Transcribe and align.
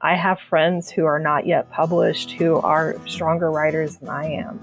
I 0.00 0.14
have 0.14 0.38
friends 0.48 0.88
who 0.88 1.06
are 1.06 1.18
not 1.18 1.44
yet 1.44 1.72
published 1.72 2.30
who 2.30 2.58
are 2.58 2.96
stronger 3.08 3.50
writers 3.50 3.96
than 3.96 4.08
I 4.08 4.26
am. 4.26 4.60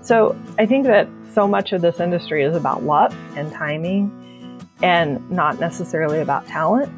So 0.00 0.38
I 0.60 0.66
think 0.66 0.86
that 0.86 1.08
so 1.32 1.48
much 1.48 1.72
of 1.72 1.82
this 1.82 1.98
industry 1.98 2.44
is 2.44 2.54
about 2.54 2.84
luck 2.84 3.12
and 3.34 3.50
timing 3.52 4.64
and 4.80 5.28
not 5.28 5.58
necessarily 5.58 6.20
about 6.20 6.46
talent. 6.46 6.88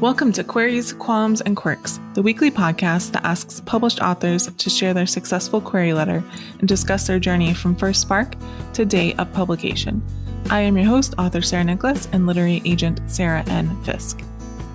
Welcome 0.00 0.32
to 0.32 0.42
Queries, 0.42 0.94
Qualms, 0.94 1.42
and 1.42 1.58
Quirks, 1.58 2.00
the 2.14 2.22
weekly 2.22 2.50
podcast 2.50 3.12
that 3.12 3.24
asks 3.26 3.60
published 3.66 4.00
authors 4.00 4.46
to 4.46 4.70
share 4.70 4.94
their 4.94 5.06
successful 5.06 5.60
query 5.60 5.92
letter 5.92 6.24
and 6.58 6.66
discuss 6.66 7.06
their 7.06 7.18
journey 7.18 7.52
from 7.52 7.76
first 7.76 8.00
spark 8.00 8.34
to 8.72 8.86
date 8.86 9.18
of 9.18 9.30
publication. 9.34 10.02
I 10.48 10.60
am 10.60 10.76
your 10.76 10.86
host, 10.86 11.14
author 11.18 11.42
Sarah 11.42 11.64
Nicolas, 11.64 12.08
and 12.12 12.24
literary 12.24 12.62
agent 12.64 13.00
Sarah 13.08 13.42
N. 13.48 13.82
Fisk. 13.82 14.22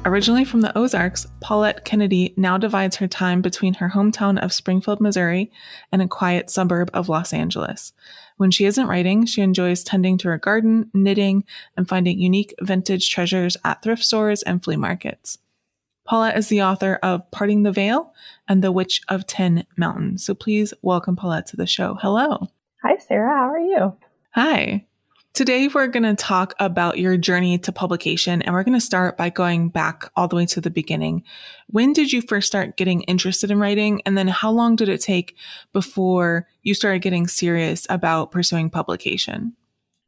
Originally 0.03 0.43
from 0.43 0.59
the 0.59 0.77
Ozarks, 0.77 1.27
Paulette 1.39 1.85
Kennedy 1.85 2.33
now 2.35 2.57
divides 2.57 2.97
her 2.97 3.07
time 3.07 3.41
between 3.41 3.75
her 3.75 3.89
hometown 3.89 4.37
of 4.43 4.51
Springfield, 4.51 4.99
Missouri, 4.99 5.49
and 5.93 6.01
a 6.01 6.09
quiet 6.09 6.49
suburb 6.49 6.91
of 6.93 7.07
Los 7.07 7.31
Angeles. 7.31 7.93
When 8.35 8.51
she 8.51 8.65
isn't 8.65 8.87
writing, 8.87 9.25
she 9.25 9.41
enjoys 9.41 9.81
tending 9.81 10.17
to 10.17 10.27
her 10.27 10.37
garden, 10.37 10.91
knitting, 10.93 11.45
and 11.77 11.87
finding 11.87 12.19
unique 12.19 12.53
vintage 12.59 13.09
treasures 13.09 13.55
at 13.63 13.81
thrift 13.81 14.03
stores 14.03 14.43
and 14.43 14.61
flea 14.61 14.75
markets. 14.75 15.37
Paulette 16.05 16.37
is 16.37 16.49
the 16.49 16.63
author 16.63 16.99
of 17.01 17.31
Parting 17.31 17.63
the 17.63 17.71
Veil 17.71 18.13
and 18.45 18.61
The 18.61 18.73
Witch 18.73 19.01
of 19.07 19.25
Tin 19.25 19.65
Mountain. 19.77 20.17
So 20.17 20.33
please 20.33 20.73
welcome 20.81 21.15
Paulette 21.15 21.45
to 21.47 21.55
the 21.55 21.65
show. 21.65 21.97
Hello. 22.01 22.49
Hi, 22.83 22.97
Sarah. 22.97 23.29
How 23.29 23.49
are 23.51 23.59
you? 23.59 23.95
Hi. 24.31 24.85
Today, 25.33 25.69
we're 25.69 25.87
going 25.87 26.03
to 26.03 26.13
talk 26.13 26.53
about 26.59 26.99
your 26.99 27.15
journey 27.15 27.57
to 27.59 27.71
publication, 27.71 28.41
and 28.41 28.53
we're 28.53 28.65
going 28.65 28.77
to 28.77 28.85
start 28.85 29.15
by 29.15 29.29
going 29.29 29.69
back 29.69 30.11
all 30.17 30.27
the 30.27 30.35
way 30.35 30.45
to 30.47 30.59
the 30.59 30.69
beginning. 30.69 31.23
When 31.67 31.93
did 31.93 32.11
you 32.11 32.21
first 32.21 32.47
start 32.47 32.75
getting 32.75 33.03
interested 33.03 33.49
in 33.49 33.57
writing? 33.57 34.01
And 34.05 34.17
then 34.17 34.27
how 34.27 34.51
long 34.51 34.75
did 34.75 34.89
it 34.89 34.99
take 34.99 35.37
before 35.71 36.49
you 36.63 36.73
started 36.73 37.01
getting 37.01 37.27
serious 37.27 37.87
about 37.89 38.31
pursuing 38.31 38.69
publication? 38.69 39.55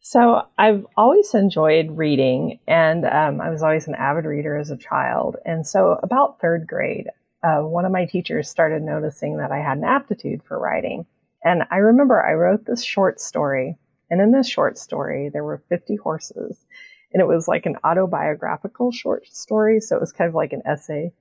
So, 0.01 0.45
I've 0.57 0.85
always 0.97 1.33
enjoyed 1.33 1.97
reading, 1.97 2.59
and 2.67 3.05
um, 3.05 3.39
I 3.39 3.49
was 3.49 3.63
always 3.63 3.87
an 3.87 3.95
avid 3.95 4.25
reader 4.25 4.57
as 4.57 4.71
a 4.71 4.77
child. 4.77 5.37
And 5.45 5.65
so, 5.65 6.01
about 6.03 6.41
third 6.41 6.67
grade, 6.67 7.07
uh, 7.43 7.59
one 7.61 7.85
of 7.85 7.93
my 7.93 8.03
teachers 8.03 8.49
started 8.49 8.81
noticing 8.81 9.37
that 9.37 9.53
I 9.53 9.59
had 9.59 9.77
an 9.77 9.85
aptitude 9.85 10.43
for 10.43 10.59
writing. 10.59 11.05
And 11.45 11.63
I 11.71 11.77
remember 11.77 12.21
I 12.21 12.33
wrote 12.33 12.65
this 12.65 12.83
short 12.83 13.21
story 13.21 13.77
and 14.13 14.21
in 14.21 14.31
this 14.31 14.47
short 14.47 14.77
story, 14.77 15.29
there 15.33 15.43
were 15.43 15.63
50 15.69 15.95
horses. 15.95 16.63
And 17.11 17.19
it 17.19 17.25
was 17.25 17.47
like 17.47 17.65
an 17.65 17.77
autobiographical 17.83 18.91
short 18.91 19.25
story. 19.27 19.79
So 19.79 19.95
it 19.95 20.01
was 20.01 20.11
kind 20.11 20.27
of 20.27 20.35
like 20.35 20.53
an 20.53 20.61
essay. 20.67 21.11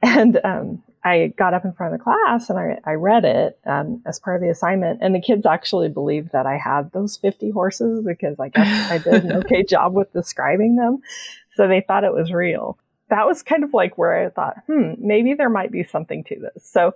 And 0.00 0.40
um, 0.42 0.82
I 1.04 1.34
got 1.36 1.52
up 1.52 1.66
in 1.66 1.74
front 1.74 1.92
of 1.92 1.98
the 1.98 2.04
class 2.04 2.48
and 2.48 2.58
I, 2.58 2.78
I 2.86 2.94
read 2.94 3.26
it 3.26 3.58
um, 3.66 4.02
as 4.06 4.18
part 4.18 4.36
of 4.36 4.42
the 4.42 4.48
assignment. 4.48 5.00
And 5.02 5.14
the 5.14 5.20
kids 5.20 5.44
actually 5.44 5.90
believed 5.90 6.32
that 6.32 6.46
I 6.46 6.56
had 6.56 6.90
those 6.92 7.18
50 7.18 7.50
horses 7.50 8.02
because 8.02 8.40
I 8.40 8.48
guess 8.48 8.90
I 8.90 8.96
did 8.96 9.24
an 9.24 9.32
okay 9.44 9.62
job 9.62 9.92
with 9.92 10.10
describing 10.14 10.76
them. 10.76 11.00
So 11.54 11.68
they 11.68 11.82
thought 11.82 12.04
it 12.04 12.14
was 12.14 12.32
real. 12.32 12.78
That 13.10 13.26
was 13.26 13.42
kind 13.42 13.62
of 13.62 13.74
like 13.74 13.98
where 13.98 14.24
I 14.24 14.30
thought, 14.30 14.56
hmm, 14.66 14.92
maybe 14.98 15.34
there 15.34 15.50
might 15.50 15.70
be 15.70 15.84
something 15.84 16.24
to 16.24 16.36
this. 16.40 16.66
So 16.66 16.94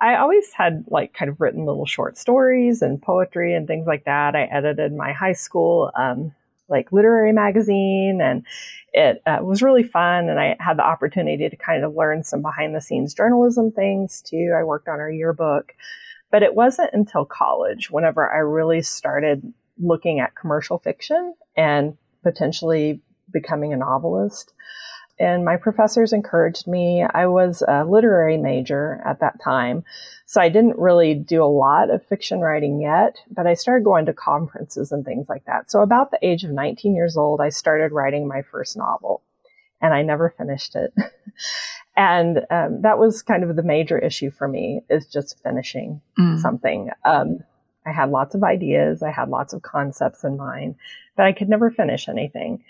I 0.00 0.16
always 0.16 0.52
had 0.52 0.84
like 0.88 1.12
kind 1.12 1.28
of 1.28 1.40
written 1.40 1.64
little 1.64 1.86
short 1.86 2.16
stories 2.16 2.82
and 2.82 3.02
poetry 3.02 3.54
and 3.54 3.66
things 3.66 3.86
like 3.86 4.04
that. 4.04 4.36
I 4.36 4.44
edited 4.44 4.92
my 4.92 5.12
high 5.12 5.32
school 5.32 5.90
um, 5.96 6.32
like 6.68 6.92
literary 6.92 7.32
magazine, 7.32 8.20
and 8.22 8.44
it 8.92 9.22
uh, 9.26 9.38
was 9.42 9.62
really 9.62 9.82
fun. 9.82 10.28
And 10.28 10.38
I 10.38 10.56
had 10.60 10.78
the 10.78 10.86
opportunity 10.86 11.48
to 11.48 11.56
kind 11.56 11.84
of 11.84 11.94
learn 11.94 12.22
some 12.22 12.42
behind 12.42 12.74
the 12.74 12.80
scenes 12.80 13.14
journalism 13.14 13.72
things 13.72 14.22
too. 14.22 14.54
I 14.56 14.64
worked 14.64 14.88
on 14.88 15.00
our 15.00 15.10
yearbook, 15.10 15.74
but 16.30 16.42
it 16.42 16.54
wasn't 16.54 16.90
until 16.92 17.24
college 17.24 17.90
whenever 17.90 18.30
I 18.30 18.38
really 18.38 18.82
started 18.82 19.52
looking 19.78 20.20
at 20.20 20.36
commercial 20.36 20.78
fiction 20.78 21.34
and 21.56 21.96
potentially 22.22 23.00
becoming 23.32 23.72
a 23.72 23.76
novelist 23.76 24.52
and 25.18 25.44
my 25.44 25.56
professors 25.56 26.12
encouraged 26.12 26.66
me. 26.66 27.02
I 27.02 27.26
was 27.26 27.62
a 27.66 27.84
literary 27.84 28.36
major 28.36 29.00
at 29.04 29.20
that 29.20 29.40
time, 29.42 29.84
so 30.26 30.40
I 30.40 30.48
didn't 30.48 30.78
really 30.78 31.14
do 31.14 31.42
a 31.42 31.46
lot 31.46 31.90
of 31.90 32.04
fiction 32.06 32.40
writing 32.40 32.80
yet, 32.80 33.16
but 33.30 33.46
I 33.46 33.54
started 33.54 33.84
going 33.84 34.06
to 34.06 34.12
conferences 34.12 34.92
and 34.92 35.04
things 35.04 35.28
like 35.28 35.44
that. 35.46 35.70
So 35.70 35.80
about 35.80 36.10
the 36.10 36.18
age 36.22 36.44
of 36.44 36.50
19 36.50 36.94
years 36.94 37.16
old, 37.16 37.40
I 37.40 37.48
started 37.48 37.92
writing 37.92 38.28
my 38.28 38.42
first 38.42 38.76
novel, 38.76 39.22
and 39.80 39.92
I 39.94 40.02
never 40.02 40.30
finished 40.36 40.76
it. 40.76 40.92
and 41.96 42.46
um, 42.50 42.82
that 42.82 42.98
was 42.98 43.22
kind 43.22 43.42
of 43.42 43.56
the 43.56 43.62
major 43.62 43.98
issue 43.98 44.30
for 44.30 44.46
me 44.46 44.82
is 44.88 45.06
just 45.06 45.42
finishing 45.42 46.00
mm. 46.18 46.40
something. 46.40 46.90
Um, 47.04 47.40
I 47.86 47.92
had 47.92 48.10
lots 48.10 48.34
of 48.34 48.44
ideas, 48.44 49.02
I 49.02 49.10
had 49.10 49.30
lots 49.30 49.52
of 49.52 49.62
concepts 49.62 50.22
in 50.22 50.36
mind, 50.36 50.76
but 51.16 51.26
I 51.26 51.32
could 51.32 51.48
never 51.48 51.70
finish 51.70 52.08
anything. 52.08 52.62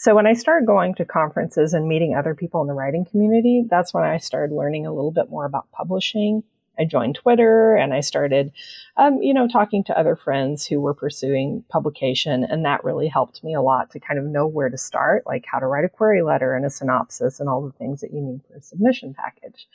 So 0.00 0.14
when 0.14 0.28
I 0.28 0.34
started 0.34 0.64
going 0.64 0.94
to 0.94 1.04
conferences 1.04 1.74
and 1.74 1.88
meeting 1.88 2.14
other 2.14 2.32
people 2.32 2.60
in 2.62 2.68
the 2.68 2.72
writing 2.72 3.04
community, 3.04 3.64
that's 3.68 3.92
when 3.92 4.04
I 4.04 4.18
started 4.18 4.54
learning 4.54 4.86
a 4.86 4.94
little 4.94 5.10
bit 5.10 5.28
more 5.28 5.44
about 5.44 5.72
publishing. 5.72 6.44
I 6.78 6.84
joined 6.84 7.16
Twitter 7.16 7.74
and 7.74 7.92
I 7.92 7.98
started, 7.98 8.52
um, 8.96 9.20
you 9.20 9.34
know, 9.34 9.48
talking 9.48 9.82
to 9.84 9.98
other 9.98 10.14
friends 10.14 10.64
who 10.64 10.80
were 10.80 10.94
pursuing 10.94 11.64
publication. 11.68 12.44
And 12.44 12.64
that 12.64 12.84
really 12.84 13.08
helped 13.08 13.42
me 13.42 13.54
a 13.54 13.60
lot 13.60 13.90
to 13.90 13.98
kind 13.98 14.20
of 14.20 14.24
know 14.24 14.46
where 14.46 14.68
to 14.68 14.78
start, 14.78 15.24
like 15.26 15.44
how 15.50 15.58
to 15.58 15.66
write 15.66 15.84
a 15.84 15.88
query 15.88 16.22
letter 16.22 16.54
and 16.54 16.64
a 16.64 16.70
synopsis 16.70 17.40
and 17.40 17.48
all 17.48 17.66
the 17.66 17.72
things 17.72 18.00
that 18.00 18.12
you 18.12 18.20
need 18.20 18.42
for 18.46 18.56
a 18.56 18.62
submission 18.62 19.14
package. 19.14 19.66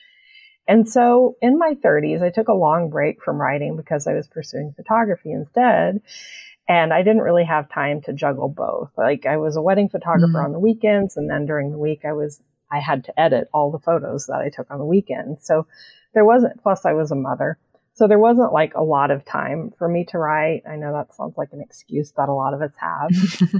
And 0.70 0.88
so 0.88 1.36
in 1.42 1.60
my 1.60 1.76
30s, 1.84 2.24
I 2.24 2.30
took 2.30 2.48
a 2.48 2.54
long 2.54 2.90
break 2.90 3.22
from 3.22 3.42
writing 3.42 3.76
because 3.76 4.08
I 4.08 4.14
was 4.14 4.30
pursuing 4.30 4.74
photography 4.74 5.34
instead. 5.34 6.02
And 6.68 6.94
I 6.94 7.02
didn't 7.02 7.22
really 7.22 7.44
have 7.44 7.70
time 7.70 8.02
to 8.04 8.14
juggle 8.14 8.48
both. 8.48 8.90
Like 8.98 9.26
I 9.26 9.38
was 9.38 9.56
a 9.56 9.62
wedding 9.62 9.90
photographer 9.90 10.40
mm. 10.40 10.46
on 10.46 10.54
the 10.54 10.60
weekends 10.60 11.18
and 11.18 11.30
then 11.30 11.46
during 11.46 11.72
the 11.72 11.78
week 11.78 12.02
I 12.06 12.14
was 12.14 12.42
I 12.72 12.80
had 12.80 13.04
to 13.06 13.20
edit 13.20 13.50
all 13.54 13.72
the 13.72 13.80
photos 13.80 14.26
that 14.28 14.40
I 14.40 14.50
took 14.50 14.72
on 14.72 14.80
the 14.80 14.86
weekend. 14.86 15.38
So 15.42 15.68
there 16.14 16.26
wasn't 16.26 16.62
plus 16.62 16.86
I 16.86 16.94
was 16.94 17.12
a 17.12 17.16
mother. 17.16 17.58
So 17.96 18.08
there 18.08 18.20
wasn't 18.20 18.54
like 18.54 18.74
a 18.74 18.84
lot 18.84 19.12
of 19.12 19.24
time 19.24 19.72
for 19.78 19.88
me 19.88 20.06
to 20.06 20.18
write. 20.18 20.64
I 20.68 20.78
know 20.78 20.94
that 20.94 21.14
sounds 21.14 21.38
like 21.38 21.50
an 21.52 21.62
excuse 21.62 22.12
that 22.18 22.30
a 22.30 22.34
lot 22.34 22.56
of 22.56 22.62
us 22.62 22.74
have. 22.78 23.12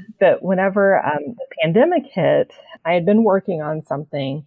but 0.20 0.42
whenever 0.42 0.98
um, 1.06 1.36
the 1.38 1.46
pandemic 1.62 2.06
hit, 2.12 2.52
I 2.84 2.94
had 2.94 3.06
been 3.06 3.24
working 3.24 3.62
on 3.62 3.84
something. 3.84 4.46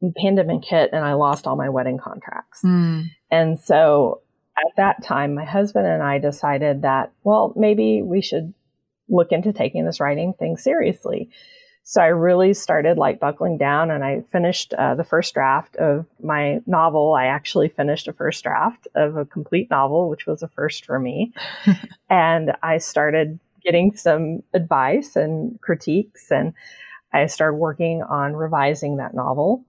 The 0.00 0.12
pandemic 0.16 0.64
hit 0.64 0.90
and 0.92 1.04
I 1.04 1.14
lost 1.14 1.46
all 1.46 1.56
my 1.56 1.70
wedding 1.70 1.98
contracts. 1.98 2.60
Mm. 2.62 3.06
And 3.32 3.58
so 3.58 4.20
at 4.56 4.76
that 4.76 5.02
time, 5.02 5.34
my 5.34 5.44
husband 5.44 5.86
and 5.86 6.02
I 6.02 6.18
decided 6.18 6.82
that, 6.82 7.12
well, 7.24 7.52
maybe 7.56 8.02
we 8.02 8.20
should 8.20 8.54
look 9.08 9.32
into 9.32 9.52
taking 9.52 9.84
this 9.84 10.00
writing 10.00 10.32
thing 10.34 10.56
seriously. 10.56 11.30
So 11.86 12.00
I 12.00 12.06
really 12.06 12.54
started 12.54 12.96
like 12.96 13.20
buckling 13.20 13.58
down 13.58 13.90
and 13.90 14.02
I 14.02 14.22
finished 14.32 14.72
uh, 14.72 14.94
the 14.94 15.04
first 15.04 15.34
draft 15.34 15.76
of 15.76 16.06
my 16.22 16.60
novel. 16.66 17.12
I 17.12 17.26
actually 17.26 17.68
finished 17.68 18.08
a 18.08 18.14
first 18.14 18.42
draft 18.42 18.88
of 18.94 19.16
a 19.16 19.26
complete 19.26 19.70
novel, 19.70 20.08
which 20.08 20.26
was 20.26 20.42
a 20.42 20.48
first 20.48 20.86
for 20.86 20.98
me. 20.98 21.34
and 22.08 22.52
I 22.62 22.78
started 22.78 23.38
getting 23.62 23.94
some 23.94 24.42
advice 24.54 25.14
and 25.14 25.60
critiques 25.60 26.30
and 26.30 26.54
I 27.12 27.26
started 27.26 27.56
working 27.56 28.02
on 28.02 28.34
revising 28.34 28.96
that 28.96 29.14
novel. 29.14 29.64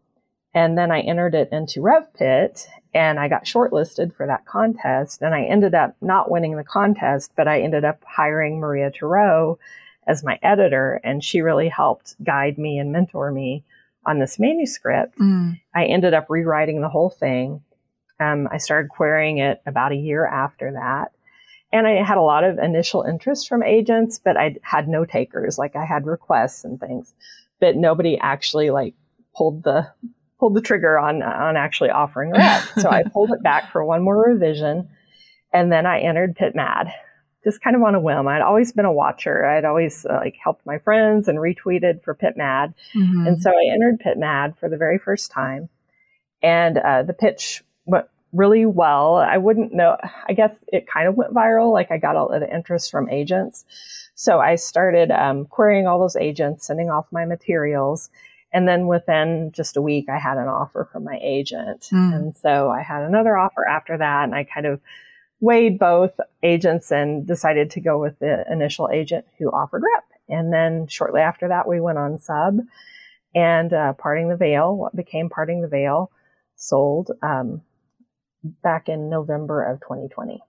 And 0.55 0.77
then 0.77 0.89
I 0.89 1.01
entered 1.01 1.35
it 1.35 1.49
into 1.51 1.81
RevPit 1.81 2.65
and 2.93 3.19
I 3.19 3.27
got 3.27 3.43
shortlisted 3.43 4.15
for 4.15 4.25
that 4.25 4.45
contest. 4.45 5.21
And 5.21 5.35
I 5.35 5.43
ended 5.43 5.75
up 5.75 5.97
not 6.01 6.31
winning 6.31 6.55
the 6.55 6.63
contest, 6.63 7.33
but 7.35 7.45
I 7.45 7.61
ended 7.61 7.83
up 7.83 8.01
hiring 8.07 8.59
Maria 8.61 8.89
Tureaud 8.89 9.59
as 10.07 10.23
my 10.23 10.39
editor. 10.41 11.01
And 11.03 11.21
she 11.21 11.41
really 11.41 11.67
helped 11.67 12.15
guide 12.23 12.57
me 12.57 12.79
and 12.79 12.93
mentor 12.93 13.33
me 13.33 13.65
on 14.05 14.19
this 14.19 14.39
manuscript. 14.39 15.19
Mm. 15.19 15.59
I 15.75 15.85
ended 15.85 16.13
up 16.13 16.27
rewriting 16.29 16.79
the 16.79 16.89
whole 16.89 17.09
thing. 17.09 17.61
Um, 18.21 18.47
I 18.49 18.57
started 18.57 18.87
querying 18.87 19.39
it 19.39 19.61
about 19.65 19.91
a 19.91 19.97
year 19.97 20.25
after 20.25 20.71
that. 20.71 21.11
And 21.73 21.85
I 21.85 22.01
had 22.01 22.17
a 22.17 22.21
lot 22.21 22.45
of 22.45 22.59
initial 22.59 23.03
interest 23.03 23.49
from 23.49 23.61
agents, 23.61 24.21
but 24.23 24.37
I 24.37 24.55
had 24.61 24.87
no 24.87 25.03
takers. 25.03 25.57
Like 25.57 25.75
I 25.75 25.83
had 25.83 26.05
requests 26.05 26.63
and 26.63 26.79
things, 26.79 27.13
but 27.59 27.75
nobody 27.75 28.17
actually 28.17 28.69
like 28.69 28.93
pulled 29.35 29.63
the 29.63 29.91
pulled 30.45 30.55
the 30.55 30.61
trigger 30.61 30.99
on 30.99 31.23
on 31.23 31.57
actually 31.57 31.89
offering 31.89 32.31
a 32.31 32.37
rep. 32.37 32.63
so 32.77 32.87
I 32.89 33.01
pulled 33.01 33.31
it 33.31 33.41
back 33.41 33.71
for 33.71 33.83
one 33.83 34.03
more 34.03 34.29
revision, 34.29 34.87
and 35.51 35.71
then 35.71 35.87
I 35.87 36.01
entered 36.01 36.35
Pit 36.35 36.53
Mad, 36.53 36.93
just 37.43 37.61
kind 37.61 37.75
of 37.75 37.81
on 37.81 37.95
a 37.95 37.99
whim. 37.99 38.27
I'd 38.27 38.43
always 38.43 38.71
been 38.71 38.85
a 38.85 38.93
watcher. 38.93 39.43
I'd 39.43 39.65
always 39.65 40.05
uh, 40.05 40.19
like 40.23 40.35
helped 40.41 40.63
my 40.63 40.77
friends 40.77 41.27
and 41.27 41.39
retweeted 41.39 42.03
for 42.03 42.13
Pit 42.13 42.35
Mad, 42.37 42.75
mm-hmm. 42.95 43.25
and 43.25 43.41
so 43.41 43.49
I 43.49 43.73
entered 43.73 43.99
Pit 43.99 44.19
Mad 44.19 44.53
for 44.59 44.69
the 44.69 44.77
very 44.77 44.99
first 44.99 45.31
time, 45.31 45.67
and 46.43 46.77
uh, 46.77 47.01
the 47.01 47.13
pitch 47.13 47.63
went 47.85 48.05
really 48.31 48.67
well. 48.67 49.15
I 49.15 49.37
wouldn't 49.37 49.73
know. 49.73 49.97
I 50.29 50.33
guess 50.33 50.55
it 50.67 50.85
kind 50.87 51.07
of 51.07 51.15
went 51.15 51.33
viral. 51.33 51.73
Like 51.73 51.89
I 51.89 51.97
got 51.97 52.15
a 52.15 52.23
lot 52.23 52.43
of 52.43 52.49
interest 52.49 52.91
from 52.91 53.09
agents. 53.09 53.65
So 54.13 54.39
I 54.39 54.55
started 54.55 55.09
um, 55.09 55.45
querying 55.45 55.87
all 55.87 55.99
those 55.99 56.15
agents, 56.15 56.67
sending 56.67 56.91
off 56.91 57.07
my 57.11 57.25
materials. 57.25 58.11
And 58.55 58.69
then 58.69 58.87
within 58.87 59.51
just 59.53 59.75
a 59.75 59.81
week, 59.81 60.05
I 60.07 60.17
had 60.17 60.37
an 60.37 60.47
offer 60.47 60.87
from 60.89 61.03
my 61.03 61.19
agent. 61.21 61.89
Mm. 61.91 62.15
And 62.15 62.35
so 62.37 62.69
I 62.69 62.81
had 62.81 63.03
another 63.03 63.37
offer 63.37 63.67
after 63.67 63.97
that. 63.97 64.23
And 64.23 64.33
I 64.33 64.45
kind 64.45 64.65
of 64.65 64.79
weighed 65.41 65.77
both 65.77 66.11
agents 66.41 66.89
and 66.89 67.27
decided 67.27 67.69
to 67.71 67.81
go 67.81 67.99
with 67.99 68.17
the 68.19 68.45
initial 68.49 68.89
agent 68.93 69.25
who 69.37 69.49
offered 69.49 69.83
rep. 69.83 70.05
And 70.29 70.53
then 70.53 70.87
shortly 70.87 71.19
after 71.19 71.49
that, 71.49 71.67
we 71.67 71.81
went 71.81 71.97
on 71.97 72.17
sub 72.17 72.59
and 73.35 73.73
uh, 73.73 73.91
Parting 73.91 74.29
the 74.29 74.37
Veil, 74.37 74.73
what 74.73 74.95
became 74.95 75.29
Parting 75.29 75.61
the 75.61 75.67
Veil, 75.67 76.09
sold 76.55 77.11
um, 77.21 77.61
back 78.63 78.87
in 78.87 79.09
November 79.09 79.65
of 79.65 79.81
2020. 79.81 80.41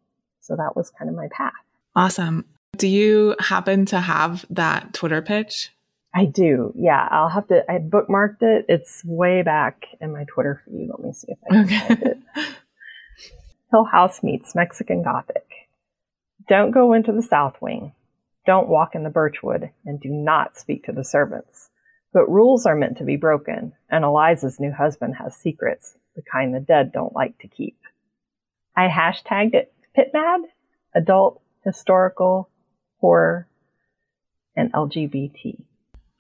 So 0.42 0.54
that 0.54 0.76
was 0.76 0.90
kind 0.96 1.10
of 1.10 1.16
my 1.16 1.26
path. 1.32 1.54
Awesome. 1.96 2.44
Do 2.76 2.86
you 2.86 3.34
happen 3.40 3.84
to 3.86 3.98
have 3.98 4.46
that 4.50 4.94
Twitter 4.94 5.22
pitch? 5.22 5.72
I 6.16 6.24
do. 6.24 6.72
Yeah, 6.74 7.06
I'll 7.10 7.28
have 7.28 7.46
to. 7.48 7.70
I 7.70 7.76
bookmarked 7.76 8.40
it. 8.40 8.64
It's 8.70 9.04
way 9.04 9.42
back 9.42 9.84
in 10.00 10.14
my 10.14 10.24
Twitter 10.24 10.62
feed. 10.64 10.88
Let 10.88 11.00
me 11.00 11.12
see 11.12 11.32
if 11.32 11.38
I 11.44 11.54
can 11.54 11.64
okay. 11.64 11.78
find 11.78 12.02
it. 12.02 12.18
Hill 13.70 13.84
House 13.84 14.22
meets 14.22 14.54
Mexican 14.54 15.02
Gothic. 15.02 15.46
Don't 16.48 16.70
go 16.70 16.94
into 16.94 17.12
the 17.12 17.22
South 17.22 17.56
Wing. 17.60 17.92
Don't 18.46 18.68
walk 18.68 18.94
in 18.94 19.02
the 19.02 19.10
Birchwood, 19.10 19.70
and 19.84 20.00
do 20.00 20.08
not 20.08 20.56
speak 20.56 20.84
to 20.84 20.92
the 20.92 21.04
servants. 21.04 21.68
But 22.14 22.30
rules 22.30 22.64
are 22.64 22.76
meant 22.76 22.96
to 22.96 23.04
be 23.04 23.16
broken, 23.16 23.74
and 23.90 24.02
Eliza's 24.02 24.58
new 24.58 24.72
husband 24.72 25.16
has 25.16 25.36
secrets, 25.36 25.98
the 26.14 26.22
kind 26.22 26.54
the 26.54 26.60
dead 26.60 26.92
don't 26.92 27.14
like 27.14 27.36
to 27.40 27.48
keep. 27.48 27.76
I 28.74 28.88
hashtagged 28.88 29.54
it 29.54 29.74
PitMad, 29.98 30.44
adult, 30.94 31.42
historical, 31.62 32.48
horror, 33.00 33.48
and 34.56 34.72
LGBT. 34.72 35.65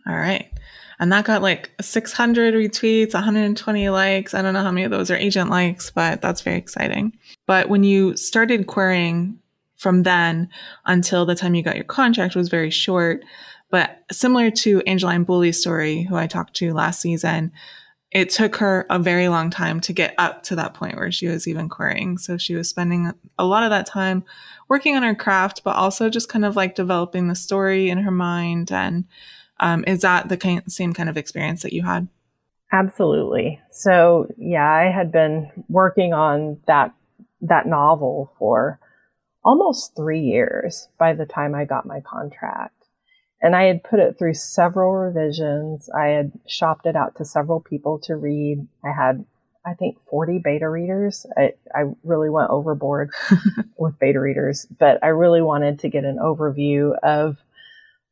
All 0.08 0.16
right. 0.16 0.50
And 0.98 1.12
that 1.12 1.26
got 1.26 1.42
like 1.42 1.70
600 1.80 2.54
retweets, 2.54 3.12
120 3.12 3.88
likes. 3.90 4.32
I 4.34 4.40
don't 4.42 4.54
know 4.54 4.62
how 4.62 4.70
many 4.70 4.84
of 4.84 4.90
those 4.90 5.10
are 5.10 5.16
agent 5.16 5.50
likes, 5.50 5.90
but 5.90 6.22
that's 6.22 6.40
very 6.40 6.56
exciting. 6.56 7.12
But 7.46 7.68
when 7.68 7.84
you 7.84 8.16
started 8.16 8.66
querying 8.66 9.38
from 9.76 10.04
then 10.04 10.48
until 10.86 11.26
the 11.26 11.34
time 11.34 11.54
you 11.54 11.62
got 11.62 11.76
your 11.76 11.84
contract 11.84 12.34
was 12.34 12.48
very 12.48 12.70
short. 12.70 13.22
But 13.70 13.98
similar 14.10 14.50
to 14.50 14.80
Angeline 14.86 15.24
Boulley's 15.24 15.60
story, 15.60 16.02
who 16.02 16.16
I 16.16 16.26
talked 16.26 16.54
to 16.56 16.72
last 16.72 17.00
season, 17.00 17.52
it 18.12 18.30
took 18.30 18.56
her 18.56 18.86
a 18.88 18.98
very 18.98 19.28
long 19.28 19.50
time 19.50 19.80
to 19.80 19.92
get 19.92 20.14
up 20.16 20.42
to 20.44 20.56
that 20.56 20.72
point 20.74 20.96
where 20.96 21.12
she 21.12 21.26
was 21.26 21.46
even 21.46 21.68
querying. 21.68 22.16
So 22.16 22.38
she 22.38 22.54
was 22.54 22.70
spending 22.70 23.12
a 23.38 23.44
lot 23.44 23.64
of 23.64 23.70
that 23.70 23.86
time 23.86 24.24
working 24.68 24.96
on 24.96 25.02
her 25.02 25.14
craft, 25.14 25.62
but 25.64 25.76
also 25.76 26.08
just 26.08 26.28
kind 26.28 26.44
of 26.44 26.56
like 26.56 26.74
developing 26.74 27.28
the 27.28 27.34
story 27.34 27.90
in 27.90 27.98
her 27.98 28.10
mind. 28.10 28.72
And 28.72 29.04
um, 29.60 29.84
is 29.86 30.02
that 30.02 30.28
the 30.28 30.36
kind, 30.36 30.62
same 30.70 30.92
kind 30.92 31.08
of 31.08 31.16
experience 31.16 31.62
that 31.62 31.72
you 31.72 31.82
had? 31.82 32.08
Absolutely. 32.72 33.60
So 33.70 34.28
yeah, 34.36 34.70
I 34.70 34.90
had 34.90 35.12
been 35.12 35.50
working 35.68 36.12
on 36.12 36.58
that 36.66 36.92
that 37.42 37.66
novel 37.66 38.32
for 38.38 38.80
almost 39.44 39.94
three 39.94 40.20
years 40.20 40.88
by 40.98 41.12
the 41.12 41.26
time 41.26 41.54
I 41.54 41.64
got 41.64 41.86
my 41.86 42.00
contract. 42.00 42.72
And 43.40 43.54
I 43.54 43.64
had 43.64 43.84
put 43.84 44.00
it 44.00 44.18
through 44.18 44.34
several 44.34 44.92
revisions. 44.92 45.88
I 45.90 46.08
had 46.08 46.32
shopped 46.48 46.86
it 46.86 46.96
out 46.96 47.16
to 47.16 47.24
several 47.24 47.60
people 47.60 47.98
to 48.00 48.16
read. 48.16 48.66
I 48.84 48.90
had, 48.90 49.24
I 49.64 49.74
think, 49.74 49.98
40 50.10 50.40
beta 50.42 50.68
readers. 50.68 51.26
I, 51.36 51.52
I 51.72 51.84
really 52.02 52.30
went 52.30 52.50
overboard 52.50 53.10
with 53.76 53.98
beta 54.00 54.18
readers, 54.18 54.66
but 54.78 54.98
I 55.04 55.08
really 55.08 55.42
wanted 55.42 55.78
to 55.80 55.88
get 55.88 56.04
an 56.04 56.18
overview 56.20 56.98
of 57.02 57.36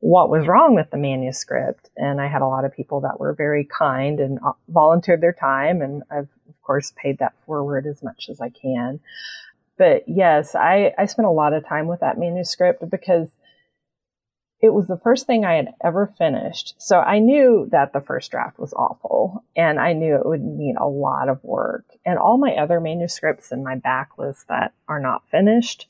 what 0.04 0.28
was 0.28 0.46
wrong 0.46 0.74
with 0.74 0.90
the 0.90 0.98
manuscript. 0.98 1.88
And 1.96 2.20
I 2.20 2.26
had 2.26 2.42
a 2.42 2.46
lot 2.46 2.66
of 2.66 2.74
people 2.74 3.00
that 3.00 3.18
were 3.18 3.32
very 3.32 3.64
kind 3.64 4.20
and 4.20 4.38
uh, 4.44 4.52
volunteered 4.68 5.22
their 5.22 5.32
time. 5.32 5.80
And 5.80 6.02
I've, 6.10 6.28
of 6.46 6.62
course, 6.62 6.92
paid 6.94 7.20
that 7.20 7.32
forward 7.46 7.86
as 7.86 8.02
much 8.02 8.28
as 8.28 8.38
I 8.38 8.50
can. 8.50 9.00
But 9.78 10.06
yes, 10.06 10.54
I, 10.54 10.92
I 10.98 11.06
spent 11.06 11.26
a 11.26 11.30
lot 11.30 11.54
of 11.54 11.66
time 11.66 11.86
with 11.86 12.00
that 12.00 12.18
manuscript 12.18 12.86
because 12.90 13.30
it 14.64 14.72
was 14.72 14.86
the 14.86 14.96
first 14.96 15.26
thing 15.26 15.44
I 15.44 15.56
had 15.56 15.74
ever 15.84 16.10
finished. 16.16 16.74
So 16.78 16.98
I 16.98 17.18
knew 17.18 17.68
that 17.70 17.92
the 17.92 18.00
first 18.00 18.30
draft 18.30 18.58
was 18.58 18.72
awful 18.72 19.44
and 19.54 19.78
I 19.78 19.92
knew 19.92 20.14
it 20.14 20.24
would 20.24 20.40
need 20.40 20.76
a 20.80 20.88
lot 20.88 21.28
of 21.28 21.44
work. 21.44 21.84
And 22.06 22.18
all 22.18 22.38
my 22.38 22.54
other 22.54 22.80
manuscripts 22.80 23.52
in 23.52 23.62
my 23.62 23.76
backlist 23.76 24.46
that 24.48 24.72
are 24.88 25.00
not 25.00 25.28
finished, 25.30 25.86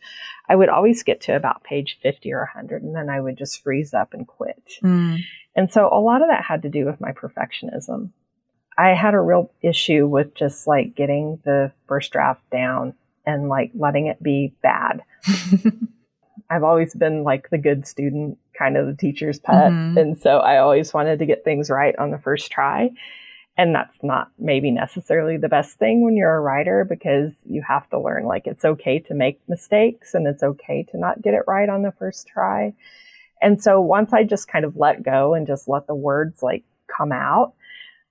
I 0.48 0.56
would 0.56 0.68
always 0.68 1.04
get 1.04 1.20
to 1.22 1.36
about 1.36 1.62
page 1.62 2.00
50 2.02 2.32
or 2.32 2.50
100 2.52 2.82
and 2.82 2.96
then 2.96 3.08
I 3.08 3.20
would 3.20 3.38
just 3.38 3.62
freeze 3.62 3.94
up 3.94 4.12
and 4.12 4.26
quit. 4.26 4.78
Mm. 4.82 5.20
And 5.54 5.72
so 5.72 5.88
a 5.92 6.00
lot 6.00 6.22
of 6.22 6.28
that 6.30 6.42
had 6.42 6.62
to 6.62 6.68
do 6.68 6.84
with 6.84 7.00
my 7.00 7.12
perfectionism. 7.12 8.10
I 8.76 8.88
had 8.88 9.14
a 9.14 9.20
real 9.20 9.52
issue 9.62 10.08
with 10.08 10.34
just 10.34 10.66
like 10.66 10.96
getting 10.96 11.38
the 11.44 11.70
first 11.86 12.10
draft 12.10 12.42
down 12.50 12.94
and 13.24 13.48
like 13.48 13.70
letting 13.72 14.08
it 14.08 14.20
be 14.20 14.56
bad. 14.64 15.04
I've 16.50 16.64
always 16.64 16.92
been 16.92 17.22
like 17.22 17.50
the 17.50 17.58
good 17.58 17.86
student 17.86 18.38
kind 18.58 18.76
of 18.76 18.86
the 18.86 18.94
teacher's 18.94 19.38
pet. 19.38 19.70
Mm-hmm. 19.70 19.98
And 19.98 20.18
so 20.18 20.38
I 20.38 20.58
always 20.58 20.94
wanted 20.94 21.18
to 21.18 21.26
get 21.26 21.44
things 21.44 21.70
right 21.70 21.94
on 21.98 22.10
the 22.10 22.18
first 22.18 22.50
try. 22.50 22.90
And 23.56 23.74
that's 23.74 23.96
not 24.02 24.30
maybe 24.38 24.70
necessarily 24.70 25.36
the 25.36 25.48
best 25.48 25.78
thing 25.78 26.04
when 26.04 26.16
you're 26.16 26.34
a 26.34 26.40
writer 26.40 26.84
because 26.84 27.32
you 27.48 27.62
have 27.66 27.88
to 27.90 28.00
learn 28.00 28.24
like 28.24 28.46
it's 28.46 28.64
okay 28.64 28.98
to 29.00 29.14
make 29.14 29.40
mistakes 29.48 30.14
and 30.14 30.26
it's 30.26 30.42
okay 30.42 30.84
to 30.90 30.98
not 30.98 31.22
get 31.22 31.34
it 31.34 31.44
right 31.46 31.68
on 31.68 31.82
the 31.82 31.92
first 31.92 32.26
try. 32.26 32.74
And 33.40 33.62
so 33.62 33.80
once 33.80 34.12
I 34.12 34.24
just 34.24 34.48
kind 34.48 34.64
of 34.64 34.76
let 34.76 35.04
go 35.04 35.34
and 35.34 35.46
just 35.46 35.68
let 35.68 35.86
the 35.86 35.94
words 35.94 36.42
like 36.42 36.64
come 36.88 37.12
out 37.12 37.54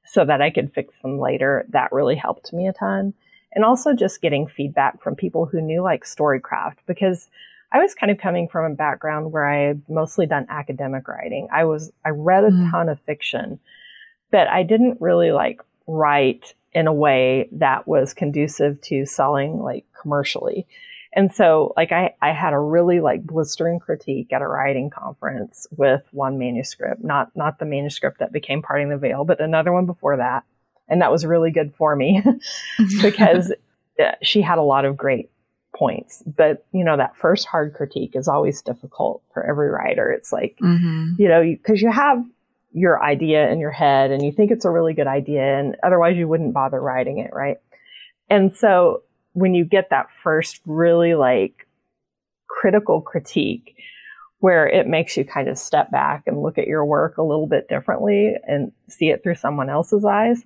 so 0.05 0.23
that 0.23 0.41
I 0.41 0.49
could 0.49 0.73
fix 0.73 0.93
them 1.01 1.19
later, 1.19 1.65
that 1.69 1.91
really 1.91 2.15
helped 2.15 2.53
me 2.53 2.67
a 2.67 2.73
ton. 2.73 3.13
And 3.53 3.65
also 3.65 3.93
just 3.93 4.21
getting 4.21 4.47
feedback 4.47 5.01
from 5.01 5.15
people 5.15 5.45
who 5.45 5.61
knew 5.61 5.81
like 5.81 6.05
storycraft 6.05 6.77
because 6.87 7.29
I 7.73 7.79
was 7.79 7.95
kind 7.95 8.11
of 8.11 8.19
coming 8.19 8.47
from 8.47 8.71
a 8.71 8.75
background 8.75 9.31
where 9.31 9.45
I 9.45 9.67
had 9.67 9.81
mostly 9.89 10.27
done 10.27 10.45
academic 10.47 11.07
writing. 11.07 11.47
I 11.51 11.63
was, 11.63 11.91
I 12.05 12.09
read 12.09 12.43
a 12.43 12.51
mm. 12.51 12.69
ton 12.69 12.87
of 12.87 12.99
fiction, 13.01 13.59
but 14.31 14.47
I 14.47 14.61
didn't 14.61 15.01
really 15.01 15.31
like 15.31 15.59
write 15.87 16.53
in 16.71 16.85
a 16.85 16.93
way 16.93 17.49
that 17.53 17.87
was 17.87 18.13
conducive 18.13 18.79
to 18.81 19.07
selling 19.07 19.59
like 19.59 19.85
commercially. 19.99 20.67
And 21.15 21.33
so 21.33 21.73
like 21.75 21.91
I, 21.91 22.13
I 22.21 22.31
had 22.31 22.53
a 22.53 22.59
really 22.59 22.99
like 22.99 23.23
blistering 23.23 23.79
critique 23.79 24.31
at 24.31 24.41
a 24.41 24.47
writing 24.47 24.91
conference 24.91 25.65
with 25.75 26.03
one 26.11 26.37
manuscript, 26.37 27.03
not, 27.03 27.35
not 27.35 27.57
the 27.57 27.65
manuscript 27.65 28.19
that 28.19 28.31
became 28.31 28.61
Parting 28.61 28.89
the 28.89 28.97
Veil, 28.97 29.25
but 29.25 29.41
another 29.41 29.71
one 29.71 29.87
before 29.87 30.17
that. 30.17 30.43
And 30.87 31.01
that 31.01 31.11
was 31.11 31.25
really 31.25 31.51
good 31.51 31.73
for 31.75 31.95
me 31.95 32.23
because 33.01 33.51
she 34.21 34.41
had 34.41 34.59
a 34.59 34.63
lot 34.63 34.85
of 34.85 34.97
great 34.97 35.29
points. 35.73 36.23
But, 36.25 36.65
you 36.71 36.83
know, 36.83 36.97
that 36.97 37.15
first 37.17 37.45
hard 37.45 37.73
critique 37.73 38.15
is 38.15 38.27
always 38.27 38.61
difficult 38.61 39.21
for 39.33 39.43
every 39.45 39.69
writer. 39.69 40.11
It's 40.11 40.31
like, 40.31 40.57
mm-hmm. 40.61 41.13
you 41.17 41.27
know, 41.27 41.41
because 41.43 41.81
you, 41.81 41.89
you 41.89 41.93
have 41.93 42.23
your 42.71 43.03
idea 43.03 43.49
in 43.51 43.59
your 43.59 43.71
head 43.71 44.11
and 44.11 44.23
you 44.23 44.31
think 44.31 44.51
it's 44.51 44.65
a 44.65 44.69
really 44.69 44.93
good 44.93 45.07
idea 45.07 45.59
and 45.59 45.75
otherwise 45.83 46.17
you 46.17 46.27
wouldn't 46.27 46.53
bother 46.53 46.81
writing 46.81 47.19
it, 47.19 47.31
right? 47.33 47.57
And 48.29 48.55
so 48.55 49.03
when 49.33 49.53
you 49.53 49.65
get 49.65 49.89
that 49.89 50.07
first 50.23 50.59
really 50.65 51.13
like 51.15 51.67
critical 52.47 53.01
critique 53.01 53.75
where 54.39 54.67
it 54.67 54.87
makes 54.87 55.15
you 55.15 55.23
kind 55.23 55.47
of 55.47 55.57
step 55.57 55.89
back 55.91 56.23
and 56.25 56.41
look 56.41 56.57
at 56.57 56.67
your 56.67 56.83
work 56.83 57.17
a 57.17 57.23
little 57.23 57.47
bit 57.47 57.69
differently 57.69 58.35
and 58.47 58.71
see 58.89 59.09
it 59.09 59.23
through 59.23 59.35
someone 59.35 59.69
else's 59.69 60.03
eyes, 60.03 60.43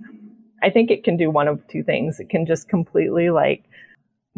I 0.62 0.70
think 0.70 0.92
it 0.92 1.04
can 1.04 1.18
do 1.18 1.32
one 1.32 1.48
of 1.48 1.66
two 1.68 1.84
things. 1.84 2.20
It 2.20 2.30
can 2.30 2.46
just 2.46 2.70
completely 2.70 3.30
like 3.30 3.64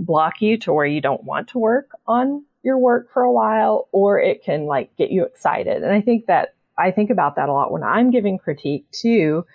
block 0.05 0.41
you 0.41 0.57
to 0.57 0.73
where 0.73 0.85
you 0.85 1.01
don't 1.01 1.23
want 1.23 1.49
to 1.49 1.59
work 1.59 1.91
on 2.07 2.43
your 2.63 2.77
work 2.77 3.11
for 3.13 3.23
a 3.23 3.31
while, 3.31 3.87
or 3.91 4.19
it 4.19 4.43
can 4.43 4.65
like 4.65 4.95
get 4.97 5.11
you 5.11 5.23
excited. 5.23 5.83
And 5.83 5.93
I 5.93 6.01
think 6.01 6.25
that 6.27 6.55
I 6.77 6.91
think 6.91 7.09
about 7.09 7.35
that 7.35 7.49
a 7.49 7.53
lot 7.53 7.71
when 7.71 7.83
I'm 7.83 8.11
giving 8.11 8.37
critique 8.37 8.89
too, 8.91 9.45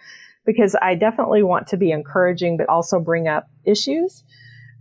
because 0.44 0.76
I 0.80 0.94
definitely 0.94 1.42
want 1.42 1.66
to 1.68 1.76
be 1.76 1.90
encouraging, 1.90 2.56
but 2.56 2.68
also 2.68 3.00
bring 3.00 3.28
up 3.28 3.48
issues. 3.64 4.24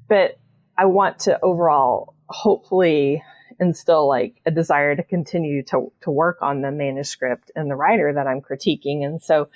But 0.09 0.39
I 0.77 0.85
want 0.85 1.19
to 1.19 1.39
overall, 1.41 2.15
hopefully, 2.27 3.23
instill 3.59 4.07
like 4.07 4.41
a 4.45 4.51
desire 4.51 4.95
to 4.95 5.03
continue 5.03 5.63
to, 5.63 5.91
to 6.01 6.11
work 6.11 6.39
on 6.41 6.61
the 6.61 6.71
manuscript 6.71 7.51
and 7.55 7.69
the 7.69 7.75
writer 7.75 8.11
that 8.13 8.27
I'm 8.27 8.41
critiquing. 8.41 9.05
And 9.05 9.21
so 9.21 9.49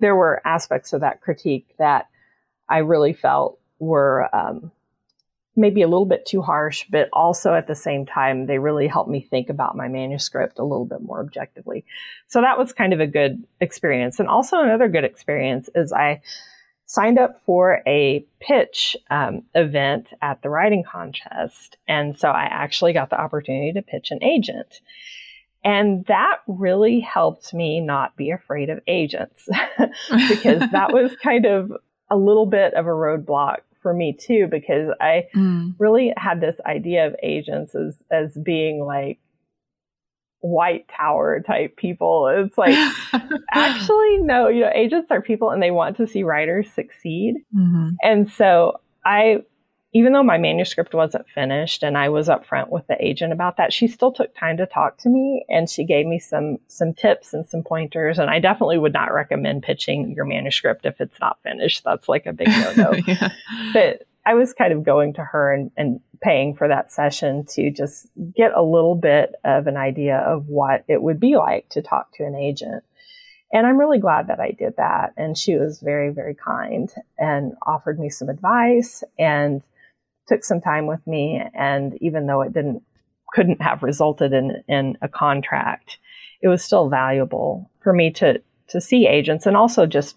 there 0.00 0.14
were 0.14 0.42
aspects 0.44 0.92
of 0.92 1.00
that 1.00 1.20
critique 1.20 1.74
that 1.78 2.06
I 2.68 2.78
really 2.78 3.14
felt 3.14 3.58
were 3.78 4.28
um, 4.34 4.70
maybe 5.58 5.82
a 5.82 5.88
little 5.88 6.06
bit 6.06 6.24
too 6.24 6.40
harsh, 6.40 6.86
but 6.88 7.08
also 7.12 7.52
at 7.52 7.66
the 7.66 7.74
same 7.74 8.06
time, 8.06 8.46
they 8.46 8.58
really 8.58 8.86
helped 8.86 9.10
me 9.10 9.20
think 9.20 9.50
about 9.50 9.76
my 9.76 9.88
manuscript 9.88 10.58
a 10.58 10.64
little 10.64 10.86
bit 10.86 11.02
more 11.02 11.20
objectively. 11.20 11.84
So 12.28 12.40
that 12.40 12.56
was 12.56 12.72
kind 12.72 12.92
of 12.92 13.00
a 13.00 13.06
good 13.06 13.44
experience. 13.60 14.20
And 14.20 14.28
also 14.28 14.60
another 14.60 14.88
good 14.88 15.04
experience 15.04 15.68
is 15.74 15.92
I 15.92 16.22
signed 16.86 17.18
up 17.18 17.42
for 17.44 17.82
a 17.86 18.24
pitch 18.40 18.96
um, 19.10 19.42
event 19.54 20.08
at 20.22 20.40
the 20.42 20.48
writing 20.48 20.84
contest. 20.90 21.76
And 21.86 22.16
so 22.16 22.30
I 22.30 22.44
actually 22.44 22.92
got 22.92 23.10
the 23.10 23.20
opportunity 23.20 23.72
to 23.72 23.82
pitch 23.82 24.10
an 24.10 24.22
agent. 24.22 24.80
And 25.64 26.06
that 26.06 26.38
really 26.46 27.00
helped 27.00 27.52
me 27.52 27.80
not 27.80 28.16
be 28.16 28.30
afraid 28.30 28.70
of 28.70 28.80
agents 28.86 29.48
because 30.28 30.62
that 30.70 30.92
was 30.92 31.14
kind 31.16 31.44
of 31.44 31.72
a 32.10 32.16
little 32.16 32.46
bit 32.46 32.74
of 32.74 32.86
a 32.86 32.90
roadblock 32.90 33.58
for 33.80 33.94
me 33.94 34.16
too, 34.18 34.46
because 34.50 34.90
I 35.00 35.26
mm. 35.34 35.74
really 35.78 36.12
had 36.16 36.40
this 36.40 36.56
idea 36.66 37.06
of 37.06 37.16
agents 37.22 37.74
as, 37.74 38.02
as 38.10 38.36
being 38.36 38.84
like 38.84 39.18
white 40.40 40.88
tower 40.88 41.42
type 41.46 41.76
people. 41.76 42.28
It's 42.28 42.56
like, 42.56 42.76
actually, 43.52 44.18
no, 44.18 44.48
you 44.48 44.62
know, 44.62 44.70
agents 44.74 45.10
are 45.10 45.20
people 45.22 45.50
and 45.50 45.62
they 45.62 45.70
want 45.70 45.96
to 45.96 46.06
see 46.06 46.22
writers 46.22 46.70
succeed. 46.72 47.36
Mm-hmm. 47.56 47.90
And 48.02 48.30
so 48.30 48.80
I, 49.04 49.42
even 49.94 50.12
though 50.12 50.22
my 50.22 50.36
manuscript 50.36 50.92
wasn't 50.92 51.28
finished 51.34 51.82
and 51.82 51.96
I 51.96 52.10
was 52.10 52.28
upfront 52.28 52.68
with 52.68 52.86
the 52.88 53.02
agent 53.02 53.32
about 53.32 53.56
that, 53.56 53.72
she 53.72 53.88
still 53.88 54.12
took 54.12 54.34
time 54.34 54.58
to 54.58 54.66
talk 54.66 54.98
to 54.98 55.08
me 55.08 55.46
and 55.48 55.68
she 55.68 55.84
gave 55.84 56.06
me 56.06 56.18
some, 56.18 56.58
some 56.68 56.92
tips 56.92 57.32
and 57.32 57.46
some 57.46 57.62
pointers. 57.62 58.18
And 58.18 58.28
I 58.28 58.38
definitely 58.38 58.78
would 58.78 58.92
not 58.92 59.14
recommend 59.14 59.62
pitching 59.62 60.12
your 60.12 60.26
manuscript 60.26 60.84
if 60.84 61.00
it's 61.00 61.18
not 61.20 61.38
finished. 61.42 61.84
That's 61.84 62.08
like 62.08 62.26
a 62.26 62.34
big 62.34 62.48
no 62.48 62.72
no. 62.76 62.92
yeah. 63.06 63.30
But 63.72 64.06
I 64.26 64.34
was 64.34 64.52
kind 64.52 64.74
of 64.74 64.84
going 64.84 65.14
to 65.14 65.24
her 65.24 65.54
and, 65.54 65.70
and 65.78 66.00
paying 66.20 66.54
for 66.54 66.68
that 66.68 66.92
session 66.92 67.46
to 67.46 67.70
just 67.70 68.08
get 68.36 68.52
a 68.52 68.62
little 68.62 68.94
bit 68.94 69.34
of 69.42 69.66
an 69.66 69.78
idea 69.78 70.18
of 70.18 70.48
what 70.48 70.84
it 70.86 71.00
would 71.00 71.18
be 71.18 71.36
like 71.36 71.66
to 71.70 71.80
talk 71.80 72.12
to 72.16 72.24
an 72.24 72.34
agent. 72.34 72.84
And 73.54 73.66
I'm 73.66 73.78
really 73.78 73.98
glad 73.98 74.26
that 74.26 74.38
I 74.38 74.50
did 74.50 74.76
that. 74.76 75.14
And 75.16 75.38
she 75.38 75.56
was 75.56 75.80
very, 75.80 76.10
very 76.10 76.34
kind 76.34 76.92
and 77.18 77.54
offered 77.66 77.98
me 77.98 78.10
some 78.10 78.28
advice 78.28 79.02
and 79.18 79.62
took 80.28 80.44
some 80.44 80.60
time 80.60 80.86
with 80.86 81.04
me. 81.06 81.42
And 81.54 81.96
even 82.00 82.26
though 82.26 82.42
it 82.42 82.52
didn't, 82.52 82.82
couldn't 83.32 83.60
have 83.62 83.82
resulted 83.82 84.32
in, 84.32 84.62
in 84.68 84.96
a 85.02 85.08
contract, 85.08 85.98
it 86.42 86.48
was 86.48 86.62
still 86.62 86.88
valuable 86.88 87.70
for 87.80 87.92
me 87.92 88.10
to, 88.12 88.40
to 88.68 88.80
see 88.80 89.06
agents 89.06 89.46
and 89.46 89.56
also 89.56 89.86
just 89.86 90.16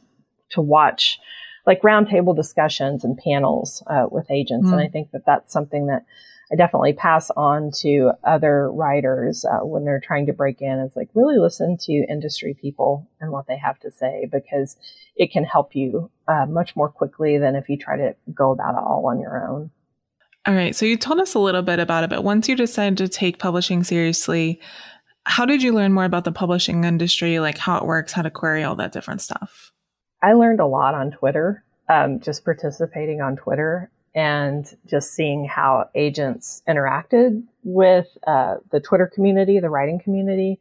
to 0.51 0.61
watch 0.61 1.19
like 1.65 1.81
roundtable 1.81 2.35
discussions 2.35 3.03
and 3.03 3.17
panels 3.17 3.83
uh, 3.87 4.07
with 4.09 4.29
agents. 4.31 4.67
Mm. 4.67 4.73
And 4.73 4.81
I 4.81 4.87
think 4.87 5.11
that 5.11 5.25
that's 5.25 5.53
something 5.53 5.87
that 5.87 6.05
I 6.51 6.55
definitely 6.55 6.93
pass 6.93 7.31
on 7.31 7.71
to 7.79 8.11
other 8.23 8.69
writers 8.71 9.45
uh, 9.45 9.65
when 9.65 9.85
they're 9.85 10.01
trying 10.01 10.25
to 10.25 10.33
break 10.33 10.61
in. 10.61 10.79
Is 10.79 10.95
like 10.95 11.09
really 11.13 11.37
listen 11.37 11.77
to 11.81 11.93
industry 12.09 12.57
people 12.59 13.07
and 13.21 13.31
what 13.31 13.47
they 13.47 13.57
have 13.57 13.79
to 13.81 13.91
say 13.91 14.27
because 14.29 14.75
it 15.15 15.31
can 15.31 15.45
help 15.45 15.75
you 15.75 16.11
uh, 16.27 16.45
much 16.47 16.75
more 16.75 16.89
quickly 16.89 17.37
than 17.37 17.55
if 17.55 17.69
you 17.69 17.77
try 17.77 17.95
to 17.95 18.15
go 18.33 18.51
about 18.51 18.73
it 18.73 18.83
all 18.85 19.05
on 19.07 19.21
your 19.21 19.47
own. 19.47 19.71
All 20.47 20.55
right. 20.55 20.75
So 20.75 20.85
you 20.85 20.97
told 20.97 21.19
us 21.19 21.35
a 21.35 21.39
little 21.39 21.61
bit 21.61 21.79
about 21.79 22.03
it, 22.03 22.09
but 22.09 22.23
once 22.23 22.49
you 22.49 22.55
decided 22.55 22.97
to 22.97 23.07
take 23.07 23.37
publishing 23.37 23.83
seriously, 23.83 24.59
how 25.25 25.45
did 25.45 25.61
you 25.61 25.71
learn 25.71 25.93
more 25.93 26.05
about 26.05 26.23
the 26.23 26.31
publishing 26.31 26.83
industry, 26.83 27.39
like 27.39 27.59
how 27.59 27.77
it 27.77 27.85
works, 27.85 28.11
how 28.11 28.23
to 28.23 28.31
query 28.31 28.63
all 28.63 28.75
that 28.75 28.91
different 28.91 29.21
stuff? 29.21 29.71
I 30.23 30.33
learned 30.33 30.59
a 30.59 30.65
lot 30.65 30.95
on 30.95 31.11
Twitter, 31.11 31.63
um, 31.89 32.19
just 32.19 32.43
participating 32.43 33.21
on 33.21 33.35
Twitter 33.35 33.91
and 34.15 34.65
just 34.87 35.13
seeing 35.13 35.45
how 35.45 35.89
agents 35.95 36.63
interacted 36.67 37.43
with 37.63 38.07
uh, 38.25 38.55
the 38.71 38.79
Twitter 38.79 39.07
community, 39.13 39.59
the 39.59 39.69
writing 39.69 39.99
community. 39.99 40.59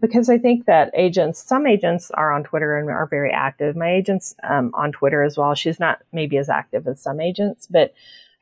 Because 0.00 0.30
I 0.30 0.38
think 0.38 0.64
that 0.66 0.90
agents, 0.94 1.42
some 1.42 1.66
agents 1.66 2.10
are 2.12 2.32
on 2.32 2.44
Twitter 2.44 2.78
and 2.78 2.88
are 2.88 3.06
very 3.06 3.30
active. 3.30 3.76
My 3.76 3.92
agent's 3.92 4.34
um, 4.42 4.70
on 4.74 4.90
Twitter 4.90 5.22
as 5.22 5.36
well. 5.36 5.54
She's 5.54 5.78
not 5.78 6.00
maybe 6.12 6.38
as 6.38 6.48
active 6.48 6.88
as 6.88 7.00
some 7.00 7.20
agents, 7.20 7.68
but 7.70 7.92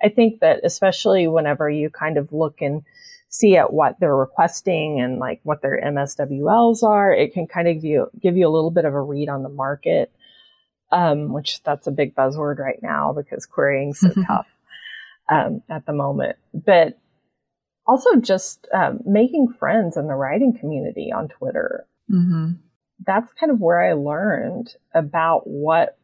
I 0.02 0.08
think 0.08 0.40
that 0.40 0.60
especially 0.64 1.28
whenever 1.28 1.68
you 1.68 1.90
kind 1.90 2.16
of 2.16 2.32
look 2.32 2.60
and 2.60 2.82
see 3.28 3.56
at 3.56 3.72
what 3.72 4.00
they're 4.00 4.16
requesting 4.16 5.00
and 5.00 5.18
like 5.18 5.40
what 5.44 5.62
their 5.62 5.80
MSWLs 5.80 6.82
are, 6.82 7.12
it 7.12 7.32
can 7.32 7.46
kind 7.46 7.68
of 7.68 7.74
give 7.76 7.84
you, 7.84 8.10
give 8.20 8.36
you 8.36 8.48
a 8.48 8.50
little 8.50 8.70
bit 8.70 8.84
of 8.84 8.94
a 8.94 9.00
read 9.00 9.28
on 9.28 9.42
the 9.42 9.48
market 9.48 10.12
um, 10.92 11.32
which 11.32 11.62
that's 11.62 11.86
a 11.86 11.92
big 11.92 12.14
buzzword 12.14 12.58
right 12.58 12.82
now 12.82 13.12
because 13.12 13.46
querying's 13.46 14.00
so 14.00 14.08
mm-hmm. 14.08 14.22
tough 14.26 14.46
um, 15.28 15.62
at 15.68 15.86
the 15.86 15.92
moment. 15.92 16.36
But 16.52 16.98
also 17.86 18.16
just 18.16 18.66
um, 18.74 19.00
making 19.06 19.54
friends 19.58 19.96
in 19.96 20.06
the 20.06 20.14
writing 20.14 20.56
community 20.58 21.12
on 21.12 21.28
Twitter. 21.28 21.86
Mm-hmm. 22.10 22.52
That's 23.06 23.32
kind 23.38 23.50
of 23.50 23.60
where 23.60 23.80
I 23.80 23.94
learned 23.94 24.74
about 24.94 25.46
what 25.46 25.96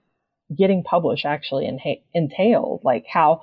getting 0.57 0.85
published 0.85 1.27
actually 1.27 1.69
entailed, 2.15 2.81
like 2.85 3.05
how 3.13 3.43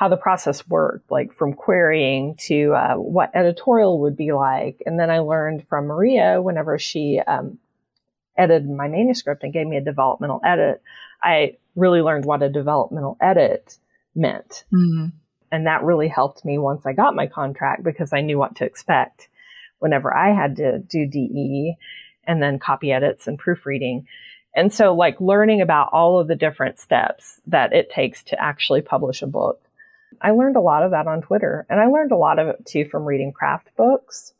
how 0.00 0.08
the 0.08 0.16
process 0.16 0.66
worked, 0.66 1.10
like 1.10 1.30
from 1.30 1.52
querying 1.52 2.34
to 2.34 2.72
uh, 2.72 2.94
what 2.94 3.30
editorial 3.36 4.00
would 4.00 4.16
be 4.16 4.32
like. 4.32 4.82
And 4.86 4.98
then 4.98 5.10
I 5.10 5.18
learned 5.18 5.68
from 5.68 5.88
Maria 5.88 6.40
whenever 6.40 6.78
she 6.78 7.20
um, 7.26 7.58
edited 8.34 8.70
my 8.70 8.88
manuscript 8.88 9.42
and 9.42 9.52
gave 9.52 9.66
me 9.66 9.76
a 9.76 9.82
developmental 9.82 10.40
edit, 10.42 10.80
I 11.22 11.58
really 11.76 12.00
learned 12.00 12.24
what 12.24 12.42
a 12.42 12.48
developmental 12.48 13.18
edit 13.20 13.76
meant. 14.14 14.64
Mm-hmm. 14.72 15.08
And 15.52 15.66
that 15.66 15.82
really 15.84 16.08
helped 16.08 16.46
me 16.46 16.56
once 16.56 16.86
I 16.86 16.94
got 16.94 17.14
my 17.14 17.26
contract 17.26 17.82
because 17.82 18.14
I 18.14 18.22
knew 18.22 18.38
what 18.38 18.56
to 18.56 18.64
expect 18.64 19.28
whenever 19.80 20.16
I 20.16 20.34
had 20.34 20.56
to 20.56 20.78
do 20.78 21.04
DE 21.04 21.76
and 22.24 22.42
then 22.42 22.58
copy 22.58 22.90
edits 22.90 23.26
and 23.26 23.38
proofreading. 23.38 24.06
And 24.56 24.72
so, 24.72 24.94
like, 24.94 25.20
learning 25.20 25.60
about 25.60 25.90
all 25.92 26.18
of 26.18 26.26
the 26.26 26.36
different 26.36 26.78
steps 26.78 27.42
that 27.48 27.74
it 27.74 27.90
takes 27.90 28.22
to 28.24 28.42
actually 28.42 28.80
publish 28.80 29.20
a 29.20 29.26
book. 29.26 29.60
I 30.20 30.32
learned 30.32 30.56
a 30.56 30.60
lot 30.60 30.82
of 30.82 30.90
that 30.90 31.06
on 31.06 31.22
Twitter. 31.22 31.66
And 31.68 31.80
I 31.80 31.86
learned 31.86 32.12
a 32.12 32.16
lot 32.16 32.38
of 32.38 32.48
it 32.48 32.66
too 32.66 32.84
from 32.86 33.04
reading 33.04 33.32
craft 33.32 33.68
books. 33.76 34.32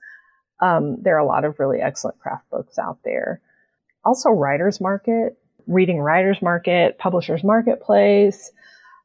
Um, 0.61 0.99
there 1.01 1.17
are 1.17 1.21
a 1.21 1.27
lot 1.27 1.45
of 1.45 1.59
really 1.59 1.81
excellent 1.81 2.19
craft 2.19 2.51
books 2.51 2.79
out 2.79 2.99
there 3.05 3.41
also 4.05 4.31
writers 4.31 4.81
market, 4.81 5.39
reading 5.67 5.99
writers 6.01 6.41
market, 6.43 6.99
publishers 6.99 7.45
marketplace. 7.45 8.51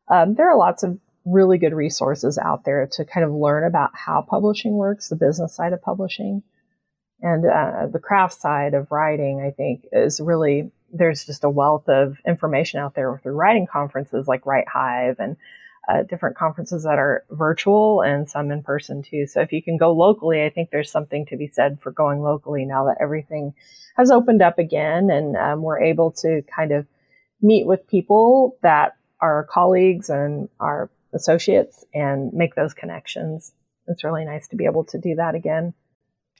Um, 0.08 0.36
there 0.36 0.50
are 0.50 0.58
lots 0.58 0.84
of 0.84 1.00
really 1.26 1.58
good 1.58 1.74
resources 1.74 2.38
out 2.38 2.64
there 2.66 2.88
to 2.94 3.06
kind 3.06 3.26
of 3.26 3.34
learn 3.34 3.64
about 3.64 3.92
how 3.94 4.22
publishing 4.22 4.74
works, 4.74 5.10
the 5.10 5.16
business 5.16 5.56
side 5.56 5.74
of 5.74 5.82
publishing. 5.82 6.44
And 7.22 7.46
uh, 7.46 7.88
the 7.92 8.00
craft 8.00 8.40
side 8.40 8.74
of 8.74 8.92
writing, 8.92 9.42
I 9.42 9.52
think, 9.52 9.86
is 9.92 10.20
really, 10.20 10.72
there's 10.94 11.26
just 11.26 11.44
a 11.44 11.50
wealth 11.50 11.90
of 11.90 12.18
information 12.28 12.80
out 12.80 12.94
there 12.94 13.20
through 13.24 13.34
writing 13.34 13.68
conferences 13.68 14.28
like 14.28 14.46
Write 14.46 14.68
Hive 14.68 15.20
and 15.20 15.38
uh, 15.88 16.04
different 16.04 16.36
conferences 16.36 16.84
that 16.84 16.98
are 16.98 17.24
virtual 17.30 18.02
and 18.02 18.30
some 18.30 18.52
in 18.52 18.64
person 18.64 19.04
too. 19.04 19.28
So 19.28 19.42
if 19.42 19.52
you 19.52 19.62
can 19.62 19.78
go 19.78 19.92
locally, 19.92 20.44
I 20.44 20.50
think 20.50 20.70
there's 20.70 20.92
something 20.92 21.26
to 21.28 21.38
be 21.38 21.48
said 21.48 21.80
for 21.82 21.92
going 21.92 22.22
locally 22.22 22.66
now 22.66 22.86
that 22.86 22.98
everything 23.00 23.54
has 23.96 24.12
opened 24.12 24.42
up 24.42 24.60
again 24.60 25.10
and 25.10 25.38
um, 25.38 25.62
we're 25.62 25.82
able 25.82 26.12
to 26.12 26.42
kind 26.54 26.72
of 26.72 26.88
meet 27.42 27.68
with 27.68 27.88
people 27.88 28.58
that 28.62 28.98
are 29.22 29.48
colleagues 29.50 30.10
and 30.10 30.50
our 30.60 30.90
associates 31.14 31.86
and 31.94 32.34
make 32.34 32.56
those 32.56 32.74
connections. 32.74 33.54
It's 33.88 34.04
really 34.04 34.26
nice 34.26 34.48
to 34.50 34.56
be 34.56 34.66
able 34.66 34.84
to 34.86 34.98
do 34.98 35.16
that 35.16 35.36
again. 35.36 35.74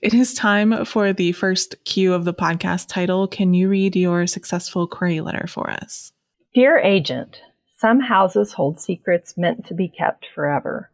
It 0.02 0.14
is 0.14 0.34
time 0.34 0.86
for 0.86 1.14
the 1.14 1.32
first 1.32 1.76
cue 1.86 2.14
of 2.14 2.26
the 2.26 2.34
podcast 2.34 2.88
title. 2.90 3.28
Can 3.28 3.54
you 3.54 3.70
read 3.70 3.96
your 3.96 4.28
successful 4.28 4.88
query 4.88 5.22
letter 5.22 5.48
for 5.48 5.70
us? 5.70 6.12
Dear 6.54 6.78
Agent, 6.78 7.40
some 7.86 8.00
houses 8.00 8.54
hold 8.54 8.80
secrets 8.80 9.38
meant 9.38 9.64
to 9.64 9.76
be 9.76 9.88
kept 9.88 10.26
forever. 10.34 10.90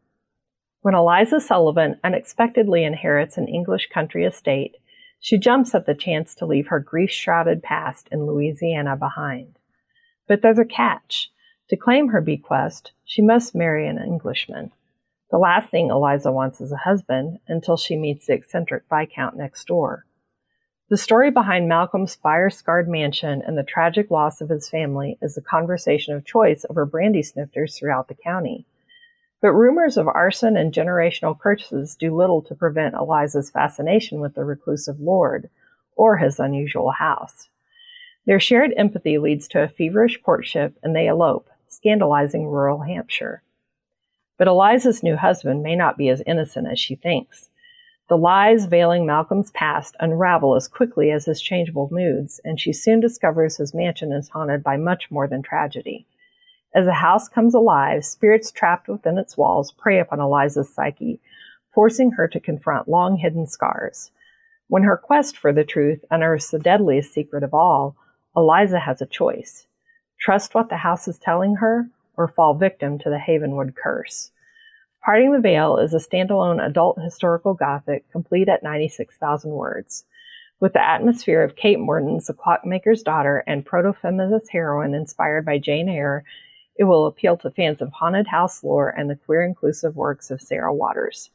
When 0.82 0.94
Eliza 0.94 1.40
Sullivan 1.40 1.98
unexpectedly 2.04 2.84
inherits 2.84 3.38
an 3.38 3.48
English 3.48 3.88
country 3.94 4.26
estate, 4.26 4.76
she 5.18 5.38
jumps 5.38 5.74
at 5.74 5.86
the 5.86 5.96
chance 5.96 6.36
to 6.36 6.46
leave 6.46 6.68
her 6.68 6.82
grief 6.82 7.10
shrouded 7.10 7.64
past 7.64 8.10
in 8.12 8.26
Louisiana 8.26 8.98
behind. 8.98 9.58
But 10.28 10.42
there's 10.42 10.60
a 10.60 10.66
catch. 10.66 11.32
To 11.70 11.78
claim 11.78 12.10
her 12.10 12.20
bequest, 12.20 12.92
she 13.06 13.22
must 13.22 13.56
marry 13.56 13.88
an 13.88 13.98
Englishman. 13.98 14.74
The 15.30 15.38
last 15.38 15.70
thing 15.70 15.92
Eliza 15.92 16.30
wants 16.30 16.60
is 16.60 16.74
a 16.74 16.78
husband 16.84 17.40
until 17.48 17.78
she 17.78 17.96
meets 17.96 18.26
the 18.26 18.34
eccentric 18.34 18.84
Viscount 18.92 19.38
next 19.38 19.66
door. 19.66 20.06
The 20.92 20.98
story 20.98 21.32
behind 21.32 21.70
Malcolm's 21.70 22.16
fire 22.16 22.50
scarred 22.50 22.90
mansion 22.90 23.42
and 23.48 23.58
the 23.58 23.64
tragic 23.64 24.12
loss 24.12 24.42
of 24.42 24.50
his 24.50 24.68
family 24.68 25.18
is 25.22 25.36
the 25.36 25.42
conversation 25.42 26.14
of 26.14 26.26
choice 26.26 26.66
over 26.70 26.86
brandy 26.86 27.24
snifters 27.24 27.80
throughout 27.80 28.10
the 28.10 28.14
county. 28.14 28.66
But 29.40 29.54
rumors 29.54 29.96
of 29.96 30.10
arson 30.10 30.58
and 30.58 30.74
generational 30.74 31.40
curses 31.40 31.96
do 31.96 32.14
little 32.14 32.42
to 32.42 32.56
prevent 32.56 32.96
Eliza's 32.96 33.50
fascination 33.50 34.20
with 34.20 34.36
the 34.36 34.44
reclusive 34.44 35.00
lord 35.00 35.50
or 35.96 36.18
his 36.18 36.42
unusual 36.42 36.92
house. 36.92 37.48
Their 38.26 38.42
shared 38.42 38.74
empathy 38.76 39.18
leads 39.18 39.48
to 39.48 39.64
a 39.64 39.70
feverish 39.70 40.22
courtship 40.22 40.78
and 40.84 40.94
they 40.94 41.08
elope, 41.08 41.50
scandalizing 41.70 42.48
rural 42.48 42.80
Hampshire. 42.80 43.44
But 44.38 44.50
Eliza's 44.50 45.04
new 45.04 45.16
husband 45.16 45.64
may 45.64 45.78
not 45.78 45.98
be 45.98 46.10
as 46.10 46.22
innocent 46.28 46.68
as 46.68 46.82
she 46.82 46.96
thinks. 46.96 47.48
The 48.12 48.18
lies 48.18 48.66
veiling 48.66 49.06
Malcolm's 49.06 49.52
past 49.52 49.96
unravel 50.02 50.58
as 50.58 50.68
quickly 50.68 51.12
as 51.12 51.24
his 51.24 51.40
changeable 51.40 51.88
moods, 51.94 52.42
and 52.44 52.60
she 52.60 52.74
soon 52.74 53.00
discovers 53.00 53.56
his 53.56 53.74
mansion 53.74 54.12
is 54.12 54.28
haunted 54.28 54.62
by 54.66 54.76
much 54.76 55.10
more 55.10 55.30
than 55.30 55.42
tragedy. 55.42 56.06
As 56.76 56.86
the 56.86 56.96
house 56.96 57.30
comes 57.30 57.54
alive, 57.54 58.04
spirits 58.04 58.52
trapped 58.52 58.90
within 58.90 59.18
its 59.18 59.38
walls 59.38 59.72
prey 59.72 59.98
upon 59.98 60.20
Eliza's 60.20 60.74
psyche, 60.74 61.22
forcing 61.74 62.12
her 62.12 62.28
to 62.28 62.40
confront 62.42 62.90
long 62.90 63.16
hidden 63.16 63.48
scars. 63.48 64.12
When 64.68 64.84
her 64.84 64.98
quest 64.98 65.38
for 65.38 65.54
the 65.54 65.64
truth 65.64 66.04
unearths 66.12 66.52
the 66.52 66.60
deadliest 66.60 67.14
secret 67.14 67.44
of 67.44 67.54
all, 67.54 67.96
Eliza 68.36 68.80
has 68.82 69.02
a 69.02 69.06
choice 69.06 69.68
trust 70.20 70.54
what 70.54 70.68
the 70.68 70.76
house 70.84 71.08
is 71.08 71.18
telling 71.18 71.56
her 71.56 71.88
or 72.18 72.28
fall 72.28 72.56
victim 72.56 73.00
to 73.00 73.10
the 73.10 73.20
Havenwood 73.20 73.74
curse. 73.74 74.32
Parting 75.04 75.32
the 75.32 75.40
Veil 75.40 75.78
is 75.78 75.96
a 75.96 75.98
standalone 75.98 76.64
adult 76.64 77.02
historical 77.02 77.56
gothic 77.56 78.08
complete 78.12 78.48
at 78.48 78.62
96,000 78.62 79.50
words. 79.50 80.06
With 80.60 80.74
the 80.74 80.88
atmosphere 80.88 81.42
of 81.42 81.56
Kate 81.56 81.80
Morton's 81.80 82.28
The 82.28 82.34
Clockmaker's 82.34 83.02
Daughter 83.02 83.44
and 83.48 83.66
proto-feminist 83.66 84.52
heroine 84.52 84.94
inspired 84.94 85.44
by 85.44 85.58
Jane 85.58 85.90
Eyre, 85.90 86.24
it 86.76 86.84
will 86.84 87.08
appeal 87.08 87.36
to 87.38 87.50
fans 87.50 87.82
of 87.82 87.92
haunted 87.92 88.28
house 88.28 88.64
lore 88.64 88.90
and 88.90 89.10
the 89.10 89.16
queer 89.16 89.44
inclusive 89.44 89.96
works 89.96 90.30
of 90.30 90.40
Sarah 90.40 90.72
Waters. 90.72 91.32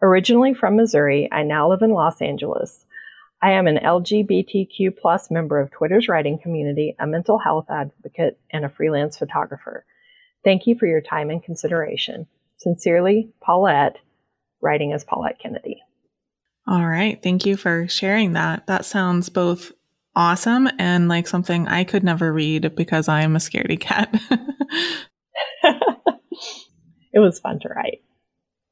Originally 0.00 0.54
from 0.54 0.76
Missouri, 0.76 1.28
I 1.32 1.42
now 1.42 1.68
live 1.68 1.82
in 1.82 1.90
Los 1.90 2.22
Angeles. 2.22 2.86
I 3.42 3.50
am 3.52 3.66
an 3.66 3.78
LGBTQ 3.78 4.96
plus 4.96 5.32
member 5.32 5.58
of 5.58 5.72
Twitter's 5.72 6.06
writing 6.06 6.38
community, 6.38 6.94
a 7.00 7.08
mental 7.08 7.38
health 7.38 7.66
advocate, 7.68 8.38
and 8.52 8.64
a 8.64 8.68
freelance 8.68 9.18
photographer. 9.18 9.84
Thank 10.44 10.68
you 10.68 10.78
for 10.78 10.86
your 10.86 11.00
time 11.00 11.30
and 11.30 11.42
consideration. 11.42 12.28
Sincerely, 12.58 13.30
Paulette, 13.40 13.96
writing 14.60 14.92
as 14.92 15.04
Paulette 15.04 15.38
Kennedy. 15.40 15.82
All 16.66 16.86
right. 16.86 17.22
Thank 17.22 17.46
you 17.46 17.56
for 17.56 17.88
sharing 17.88 18.34
that. 18.34 18.66
That 18.66 18.84
sounds 18.84 19.30
both 19.30 19.72
awesome 20.14 20.68
and 20.78 21.08
like 21.08 21.26
something 21.26 21.66
I 21.68 21.84
could 21.84 22.04
never 22.04 22.32
read 22.32 22.74
because 22.74 23.08
I 23.08 23.22
am 23.22 23.36
a 23.36 23.38
scaredy 23.38 23.80
cat. 23.80 24.12
it 27.12 27.20
was 27.20 27.38
fun 27.38 27.60
to 27.60 27.68
write. 27.68 28.02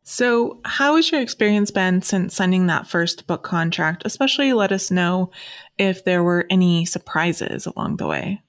So, 0.08 0.60
how 0.64 0.94
has 0.96 1.10
your 1.10 1.20
experience 1.20 1.72
been 1.72 2.00
since 2.00 2.34
signing 2.34 2.66
that 2.66 2.86
first 2.86 3.26
book 3.26 3.42
contract? 3.42 4.02
Especially 4.04 4.52
let 4.52 4.70
us 4.70 4.90
know 4.90 5.32
if 5.78 6.04
there 6.04 6.22
were 6.22 6.46
any 6.48 6.84
surprises 6.84 7.66
along 7.66 7.96
the 7.96 8.06
way. 8.06 8.40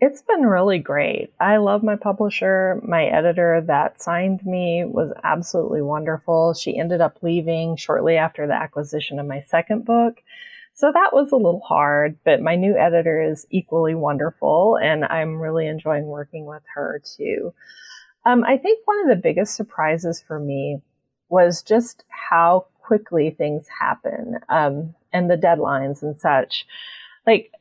It's 0.00 0.22
been 0.22 0.44
really 0.44 0.78
great. 0.78 1.32
I 1.40 1.58
love 1.58 1.82
my 1.82 1.96
publisher. 1.96 2.80
My 2.86 3.04
editor 3.04 3.62
that 3.66 4.02
signed 4.02 4.44
me 4.44 4.84
was 4.84 5.12
absolutely 5.22 5.82
wonderful. 5.82 6.52
She 6.52 6.78
ended 6.78 7.00
up 7.00 7.18
leaving 7.22 7.76
shortly 7.76 8.16
after 8.16 8.46
the 8.46 8.54
acquisition 8.54 9.18
of 9.18 9.26
my 9.26 9.40
second 9.40 9.84
book. 9.84 10.20
So 10.74 10.90
that 10.92 11.10
was 11.12 11.30
a 11.30 11.36
little 11.36 11.60
hard, 11.60 12.18
but 12.24 12.42
my 12.42 12.56
new 12.56 12.76
editor 12.76 13.22
is 13.22 13.46
equally 13.50 13.94
wonderful 13.94 14.76
and 14.82 15.04
I'm 15.04 15.40
really 15.40 15.68
enjoying 15.68 16.06
working 16.06 16.46
with 16.46 16.62
her 16.74 17.00
too. 17.16 17.54
Um, 18.26 18.42
I 18.42 18.58
think 18.58 18.80
one 18.84 19.00
of 19.00 19.08
the 19.08 19.22
biggest 19.22 19.54
surprises 19.54 20.22
for 20.26 20.40
me 20.40 20.82
was 21.28 21.62
just 21.62 22.04
how 22.08 22.66
quickly 22.80 23.30
things 23.30 23.66
happen 23.80 24.38
um, 24.48 24.94
and 25.12 25.30
the 25.30 25.36
deadlines 25.36 26.02
and 26.02 26.18
such. 26.18 26.66
Like, 27.26 27.52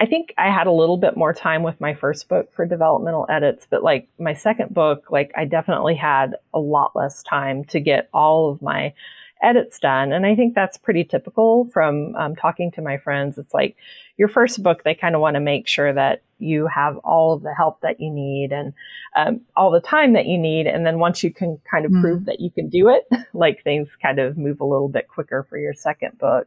I 0.00 0.06
think 0.06 0.32
I 0.38 0.50
had 0.50 0.68
a 0.68 0.72
little 0.72 0.96
bit 0.96 1.16
more 1.16 1.32
time 1.32 1.62
with 1.62 1.80
my 1.80 1.94
first 1.94 2.28
book 2.28 2.52
for 2.54 2.64
developmental 2.64 3.26
edits, 3.28 3.66
but 3.68 3.82
like 3.82 4.08
my 4.18 4.32
second 4.32 4.72
book, 4.72 5.10
like 5.10 5.32
I 5.36 5.44
definitely 5.44 5.96
had 5.96 6.36
a 6.54 6.60
lot 6.60 6.94
less 6.94 7.22
time 7.24 7.64
to 7.66 7.80
get 7.80 8.08
all 8.14 8.50
of 8.50 8.62
my 8.62 8.94
edits 9.42 9.78
done. 9.78 10.12
And 10.12 10.24
I 10.24 10.36
think 10.36 10.54
that's 10.54 10.78
pretty 10.78 11.04
typical 11.04 11.68
from 11.72 12.14
um, 12.16 12.36
talking 12.36 12.70
to 12.72 12.82
my 12.82 12.98
friends. 12.98 13.38
It's 13.38 13.54
like 13.54 13.76
your 14.16 14.28
first 14.28 14.62
book, 14.62 14.84
they 14.84 14.94
kind 14.94 15.14
of 15.14 15.20
want 15.20 15.34
to 15.34 15.40
make 15.40 15.66
sure 15.66 15.92
that 15.92 16.22
you 16.38 16.68
have 16.68 16.96
all 16.98 17.32
of 17.32 17.42
the 17.42 17.54
help 17.54 17.80
that 17.80 18.00
you 18.00 18.10
need 18.10 18.52
and 18.52 18.72
um, 19.16 19.40
all 19.56 19.70
the 19.72 19.80
time 19.80 20.12
that 20.12 20.26
you 20.26 20.38
need. 20.38 20.66
And 20.68 20.86
then 20.86 20.98
once 21.00 21.24
you 21.24 21.32
can 21.32 21.60
kind 21.68 21.84
of 21.84 21.90
mm. 21.90 22.00
prove 22.00 22.24
that 22.26 22.40
you 22.40 22.50
can 22.50 22.68
do 22.68 22.88
it, 22.88 23.08
like 23.32 23.64
things 23.64 23.88
kind 24.00 24.20
of 24.20 24.38
move 24.38 24.60
a 24.60 24.64
little 24.64 24.88
bit 24.88 25.08
quicker 25.08 25.44
for 25.48 25.58
your 25.58 25.74
second 25.74 26.18
book 26.18 26.46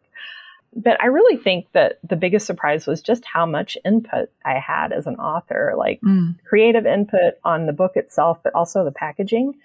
but 0.73 1.01
I 1.01 1.07
really 1.07 1.37
think 1.37 1.67
that 1.73 1.99
the 2.07 2.15
biggest 2.15 2.45
surprise 2.45 2.87
was 2.87 3.01
just 3.01 3.25
how 3.25 3.45
much 3.45 3.77
input 3.83 4.29
I 4.45 4.59
had 4.59 4.93
as 4.93 5.05
an 5.05 5.15
author, 5.15 5.73
like 5.77 5.99
mm. 6.01 6.35
creative 6.47 6.85
input 6.85 7.35
on 7.43 7.65
the 7.65 7.73
book 7.73 7.93
itself, 7.95 8.39
but 8.43 8.55
also 8.55 8.85
the 8.85 8.91
packaging. 8.91 9.55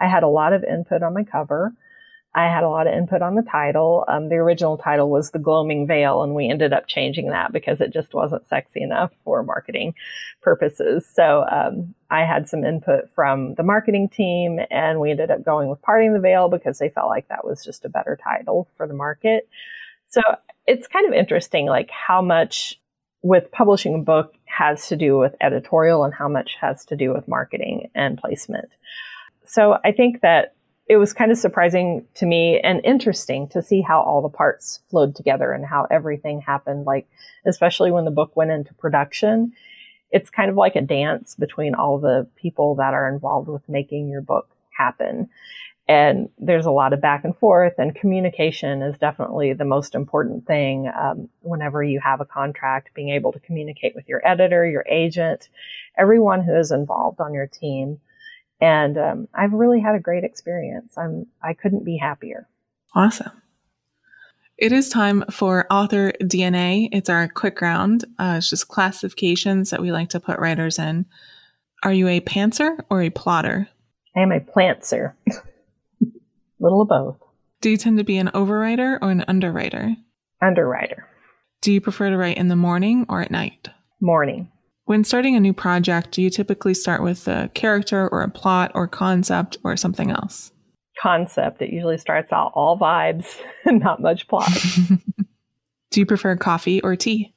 I 0.00 0.08
had 0.08 0.22
a 0.22 0.28
lot 0.28 0.52
of 0.52 0.64
input 0.64 1.02
on 1.02 1.14
my 1.14 1.24
cover. 1.24 1.72
I 2.36 2.44
had 2.46 2.64
a 2.64 2.68
lot 2.68 2.88
of 2.88 2.94
input 2.94 3.22
on 3.22 3.36
the 3.36 3.42
title. 3.42 4.04
Um, 4.08 4.28
the 4.28 4.36
original 4.36 4.76
title 4.76 5.08
was 5.08 5.30
The 5.30 5.38
Gloaming 5.38 5.86
Veil, 5.86 6.22
and 6.22 6.34
we 6.34 6.50
ended 6.50 6.72
up 6.72 6.88
changing 6.88 7.28
that 7.28 7.52
because 7.52 7.80
it 7.80 7.92
just 7.92 8.12
wasn't 8.12 8.48
sexy 8.48 8.82
enough 8.82 9.12
for 9.22 9.44
marketing 9.44 9.94
purposes. 10.42 11.06
So 11.14 11.44
um, 11.48 11.94
I 12.10 12.24
had 12.24 12.48
some 12.48 12.64
input 12.64 13.08
from 13.14 13.54
the 13.54 13.62
marketing 13.62 14.08
team, 14.08 14.58
and 14.70 14.98
we 14.98 15.12
ended 15.12 15.30
up 15.30 15.44
going 15.44 15.68
with 15.68 15.82
Parting 15.82 16.12
the 16.12 16.18
Veil 16.18 16.48
because 16.48 16.78
they 16.78 16.88
felt 16.88 17.08
like 17.08 17.28
that 17.28 17.44
was 17.44 17.64
just 17.64 17.84
a 17.84 17.88
better 17.88 18.18
title 18.20 18.66
for 18.76 18.88
the 18.88 18.94
market. 18.94 19.48
So 20.08 20.22
it's 20.66 20.86
kind 20.86 21.06
of 21.06 21.12
interesting, 21.12 21.66
like 21.66 21.90
how 21.90 22.22
much 22.22 22.80
with 23.22 23.50
publishing 23.52 23.94
a 23.94 23.98
book 23.98 24.34
has 24.44 24.88
to 24.88 24.96
do 24.96 25.18
with 25.18 25.34
editorial 25.40 26.04
and 26.04 26.12
how 26.14 26.28
much 26.28 26.56
has 26.60 26.84
to 26.86 26.96
do 26.96 27.12
with 27.12 27.26
marketing 27.26 27.90
and 27.94 28.18
placement. 28.18 28.68
So 29.44 29.78
I 29.84 29.92
think 29.92 30.20
that 30.20 30.54
it 30.88 30.96
was 30.96 31.14
kind 31.14 31.32
of 31.32 31.38
surprising 31.38 32.06
to 32.16 32.26
me 32.26 32.60
and 32.60 32.84
interesting 32.84 33.48
to 33.48 33.62
see 33.62 33.80
how 33.80 34.02
all 34.02 34.20
the 34.20 34.28
parts 34.28 34.80
flowed 34.90 35.16
together 35.16 35.52
and 35.52 35.64
how 35.64 35.86
everything 35.90 36.40
happened. 36.40 36.84
Like, 36.84 37.08
especially 37.46 37.90
when 37.90 38.04
the 38.04 38.10
book 38.10 38.36
went 38.36 38.50
into 38.50 38.74
production, 38.74 39.52
it's 40.10 40.28
kind 40.28 40.50
of 40.50 40.56
like 40.56 40.76
a 40.76 40.82
dance 40.82 41.34
between 41.34 41.74
all 41.74 41.98
the 41.98 42.28
people 42.36 42.74
that 42.76 42.92
are 42.92 43.08
involved 43.08 43.48
with 43.48 43.66
making 43.68 44.08
your 44.08 44.20
book 44.20 44.48
happen. 44.76 45.30
And 45.86 46.30
there's 46.38 46.64
a 46.64 46.70
lot 46.70 46.94
of 46.94 47.02
back 47.02 47.24
and 47.24 47.36
forth, 47.36 47.74
and 47.76 47.94
communication 47.94 48.80
is 48.80 48.96
definitely 48.96 49.52
the 49.52 49.66
most 49.66 49.94
important 49.94 50.46
thing 50.46 50.90
um, 50.98 51.28
whenever 51.42 51.82
you 51.82 52.00
have 52.00 52.22
a 52.22 52.24
contract. 52.24 52.94
Being 52.94 53.10
able 53.10 53.32
to 53.32 53.40
communicate 53.40 53.94
with 53.94 54.08
your 54.08 54.26
editor, 54.26 54.66
your 54.66 54.86
agent, 54.88 55.50
everyone 55.98 56.42
who 56.42 56.56
is 56.56 56.70
involved 56.70 57.20
on 57.20 57.34
your 57.34 57.46
team. 57.46 58.00
And 58.62 58.96
um, 58.96 59.28
I've 59.34 59.52
really 59.52 59.80
had 59.80 59.94
a 59.94 60.00
great 60.00 60.24
experience. 60.24 60.96
I'm 60.96 61.26
I 61.42 61.52
couldn't 61.52 61.84
be 61.84 61.98
happier. 61.98 62.48
Awesome. 62.94 63.42
It 64.56 64.72
is 64.72 64.88
time 64.88 65.24
for 65.30 65.66
author 65.70 66.12
DNA. 66.22 66.88
It's 66.92 67.10
our 67.10 67.28
quick 67.28 67.60
round. 67.60 68.04
Uh, 68.18 68.36
it's 68.38 68.48
just 68.48 68.68
classifications 68.68 69.70
that 69.70 69.82
we 69.82 69.92
like 69.92 70.10
to 70.10 70.20
put 70.20 70.38
writers 70.38 70.78
in. 70.78 71.04
Are 71.82 71.92
you 71.92 72.08
a 72.08 72.20
pantser 72.20 72.78
or 72.88 73.02
a 73.02 73.10
plotter? 73.10 73.68
I 74.16 74.20
am 74.20 74.32
a 74.32 74.40
plantser. 74.40 75.12
little 76.64 76.82
of 76.82 76.88
both. 76.88 77.16
Do 77.60 77.70
you 77.70 77.76
tend 77.76 77.98
to 77.98 78.04
be 78.04 78.18
an 78.18 78.30
overwriter 78.34 78.98
or 79.00 79.10
an 79.10 79.24
underwriter? 79.28 79.94
Underwriter. 80.42 81.06
Do 81.60 81.72
you 81.72 81.80
prefer 81.80 82.10
to 82.10 82.16
write 82.16 82.36
in 82.36 82.48
the 82.48 82.56
morning 82.56 83.06
or 83.08 83.22
at 83.22 83.30
night? 83.30 83.68
Morning. 84.00 84.50
When 84.86 85.04
starting 85.04 85.34
a 85.34 85.40
new 85.40 85.54
project, 85.54 86.10
do 86.10 86.20
you 86.20 86.28
typically 86.28 86.74
start 86.74 87.02
with 87.02 87.26
a 87.26 87.50
character 87.54 88.08
or 88.08 88.22
a 88.22 88.30
plot 88.30 88.72
or 88.74 88.86
concept 88.86 89.56
or 89.64 89.76
something 89.76 90.10
else? 90.10 90.52
Concept. 91.00 91.62
It 91.62 91.70
usually 91.70 91.96
starts 91.96 92.32
out 92.32 92.52
all 92.54 92.78
vibes 92.78 93.38
and 93.64 93.80
not 93.80 94.02
much 94.02 94.28
plot. 94.28 94.50
do 95.90 96.00
you 96.00 96.06
prefer 96.06 96.36
coffee 96.36 96.82
or 96.82 96.96
tea? 96.96 97.34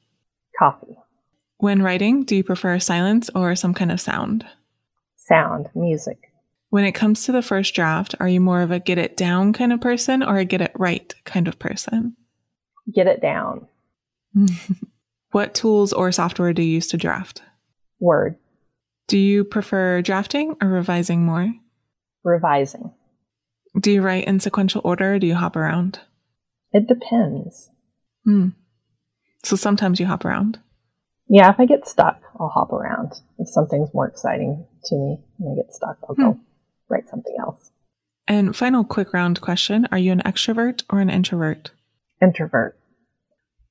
Coffee. 0.58 0.96
When 1.56 1.82
writing, 1.82 2.24
do 2.24 2.36
you 2.36 2.44
prefer 2.44 2.78
silence 2.78 3.30
or 3.34 3.56
some 3.56 3.74
kind 3.74 3.90
of 3.90 4.00
sound? 4.00 4.44
Sound, 5.16 5.68
music. 5.74 6.27
When 6.70 6.84
it 6.84 6.92
comes 6.92 7.24
to 7.24 7.32
the 7.32 7.42
first 7.42 7.74
draft, 7.74 8.14
are 8.20 8.28
you 8.28 8.40
more 8.40 8.60
of 8.60 8.70
a 8.70 8.78
get 8.78 8.98
it 8.98 9.16
down 9.16 9.52
kind 9.52 9.72
of 9.72 9.80
person 9.80 10.22
or 10.22 10.36
a 10.36 10.44
get 10.44 10.60
it 10.60 10.72
right 10.74 11.14
kind 11.24 11.48
of 11.48 11.58
person? 11.58 12.14
Get 12.92 13.06
it 13.06 13.22
down. 13.22 13.66
what 15.30 15.54
tools 15.54 15.92
or 15.92 16.12
software 16.12 16.52
do 16.52 16.62
you 16.62 16.74
use 16.74 16.88
to 16.88 16.98
draft? 16.98 17.42
Word. 18.00 18.36
Do 19.06 19.16
you 19.16 19.44
prefer 19.44 20.02
drafting 20.02 20.56
or 20.60 20.68
revising 20.68 21.24
more? 21.24 21.54
Revising. 22.22 22.92
Do 23.80 23.90
you 23.90 24.02
write 24.02 24.26
in 24.26 24.40
sequential 24.40 24.82
order 24.84 25.14
or 25.14 25.18
do 25.18 25.26
you 25.26 25.34
hop 25.34 25.56
around? 25.56 26.00
It 26.72 26.86
depends. 26.86 27.70
Hmm. 28.24 28.48
So 29.42 29.56
sometimes 29.56 30.00
you 30.00 30.06
hop 30.06 30.26
around? 30.26 30.58
Yeah, 31.28 31.50
if 31.50 31.58
I 31.58 31.64
get 31.64 31.88
stuck, 31.88 32.20
I'll 32.38 32.48
hop 32.48 32.72
around. 32.72 33.12
If 33.38 33.48
something's 33.48 33.92
more 33.94 34.06
exciting 34.06 34.66
to 34.84 34.94
me 34.94 35.18
and 35.38 35.52
I 35.52 35.62
get 35.62 35.74
stuck, 35.74 35.96
I'll 36.06 36.14
hmm. 36.14 36.22
go 36.22 36.40
write 36.88 37.08
something 37.08 37.34
else. 37.38 37.70
And 38.26 38.54
final 38.54 38.84
quick 38.84 39.12
round 39.12 39.40
question 39.40 39.86
Are 39.90 39.98
you 39.98 40.12
an 40.12 40.22
extrovert 40.24 40.82
or 40.90 41.00
an 41.00 41.10
introvert? 41.10 41.70
Introvert. 42.22 42.78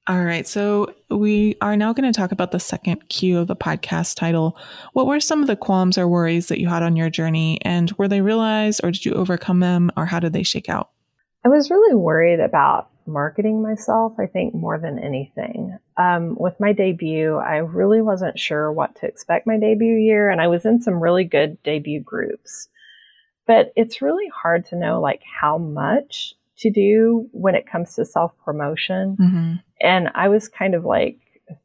All 0.10 0.23
right. 0.23 0.47
So 0.47 0.93
we 1.10 1.58
are 1.60 1.75
now 1.75 1.91
going 1.91 2.12
to 2.12 2.17
talk 2.17 2.32
about 2.32 2.51
the 2.51 2.62
second 2.62 3.10
cue 3.10 3.38
of 3.39 3.47
the 3.47 3.58
podcast 3.58 4.15
title. 4.15 4.58
What 4.93 5.06
were 5.06 5.19
some 5.19 5.41
of 5.41 5.47
the 5.47 5.58
qualms 5.58 5.97
or 5.97 6.08
worries 6.08 6.47
that 6.47 6.62
you 6.62 6.69
had 6.69 6.82
on 6.82 6.95
your 6.95 7.10
journey? 7.10 7.60
And 7.63 7.91
were 7.97 8.08
they 8.08 8.21
realized 8.21 8.80
or 8.86 8.91
did 8.91 9.03
you 9.03 9.13
overcome 9.13 9.60
them 9.60 9.91
or 9.97 10.06
how 10.06 10.21
did 10.21 10.32
they 10.32 10.43
shake 10.43 10.69
out? 10.69 10.91
I 11.43 11.49
was 11.49 11.69
really 11.69 11.93
worried 11.93 12.39
about 12.39 12.89
marketing 13.06 13.62
myself, 13.62 14.13
I 14.19 14.27
think, 14.27 14.53
more 14.53 14.80
than 14.80 14.99
anything. 14.99 15.77
Um, 15.97 16.36
with 16.38 16.60
my 16.60 16.73
debut, 16.73 17.36
I 17.36 17.58
really 17.58 18.01
wasn't 18.01 18.39
sure 18.39 18.71
what 18.71 18.95
to 18.97 19.08
expect 19.08 19.47
my 19.47 19.58
debut 19.58 19.95
year, 19.95 20.30
and 20.30 20.41
I 20.41 20.47
was 20.47 20.65
in 20.65 20.82
some 20.82 21.01
really 21.01 21.23
good 21.23 21.62
debut 21.63 22.01
groups. 22.01 22.67
But 23.47 23.71
it's 23.75 24.01
really 24.01 24.27
hard 24.27 24.65
to 24.67 24.75
know 24.75 25.01
like 25.01 25.21
how 25.23 25.57
much 25.57 26.36
to 26.57 26.69
do 26.69 27.29
when 27.31 27.55
it 27.55 27.69
comes 27.69 27.95
to 27.95 28.05
self 28.05 28.33
promotion. 28.43 29.17
Mm-hmm. 29.19 29.53
And 29.81 30.10
I 30.13 30.27
was 30.27 30.49
kind 30.49 30.75
of 30.75 30.86
like 30.86 31.19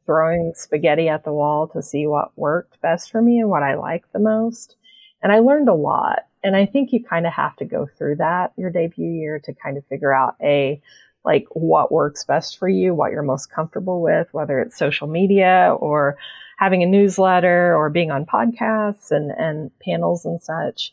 throwing 0.07 0.53
spaghetti 0.55 1.09
at 1.09 1.25
the 1.25 1.33
wall 1.33 1.67
to 1.69 1.83
see 1.83 2.07
what 2.07 2.37
worked 2.39 2.81
best 2.81 3.11
for 3.11 3.21
me 3.21 3.41
and 3.41 3.51
what 3.51 3.63
I 3.63 3.75
liked 3.75 4.13
the 4.13 4.19
most. 4.19 4.77
And 5.23 5.33
I 5.33 5.41
learned 5.41 5.69
a 5.69 5.75
lot. 5.75 6.21
And 6.45 6.57
I 6.57 6.67
think 6.67 6.93
you 6.93 7.03
kind 7.03 7.27
of 7.27 7.33
have 7.33 7.57
to 7.57 7.65
go 7.65 7.89
through 7.99 8.17
that 8.17 8.53
your 8.57 8.71
debut 8.71 9.11
year 9.11 9.39
to 9.41 9.55
kind 9.55 9.77
of 9.77 9.87
figure 9.87 10.15
out 10.15 10.37
a 10.43 10.81
like 11.25 11.47
what 11.53 11.93
works 11.93 12.25
best 12.25 12.59
for 12.59 12.69
you, 12.69 12.95
what 12.95 13.13
you're 13.13 13.23
most 13.23 13.51
comfortable 13.51 14.03
with, 14.03 14.29
whether 14.33 14.61
it's 14.61 14.77
social 14.77 15.07
media 15.07 15.75
or 15.79 16.17
having 16.59 16.83
a 16.83 16.87
newsletter 16.87 17.75
or 17.77 17.91
being 17.91 18.11
on 18.11 18.27
podcasts 18.27 19.11
and, 19.11 19.31
and 19.31 19.71
panels 19.79 20.25
and 20.25 20.43
such. 20.43 20.93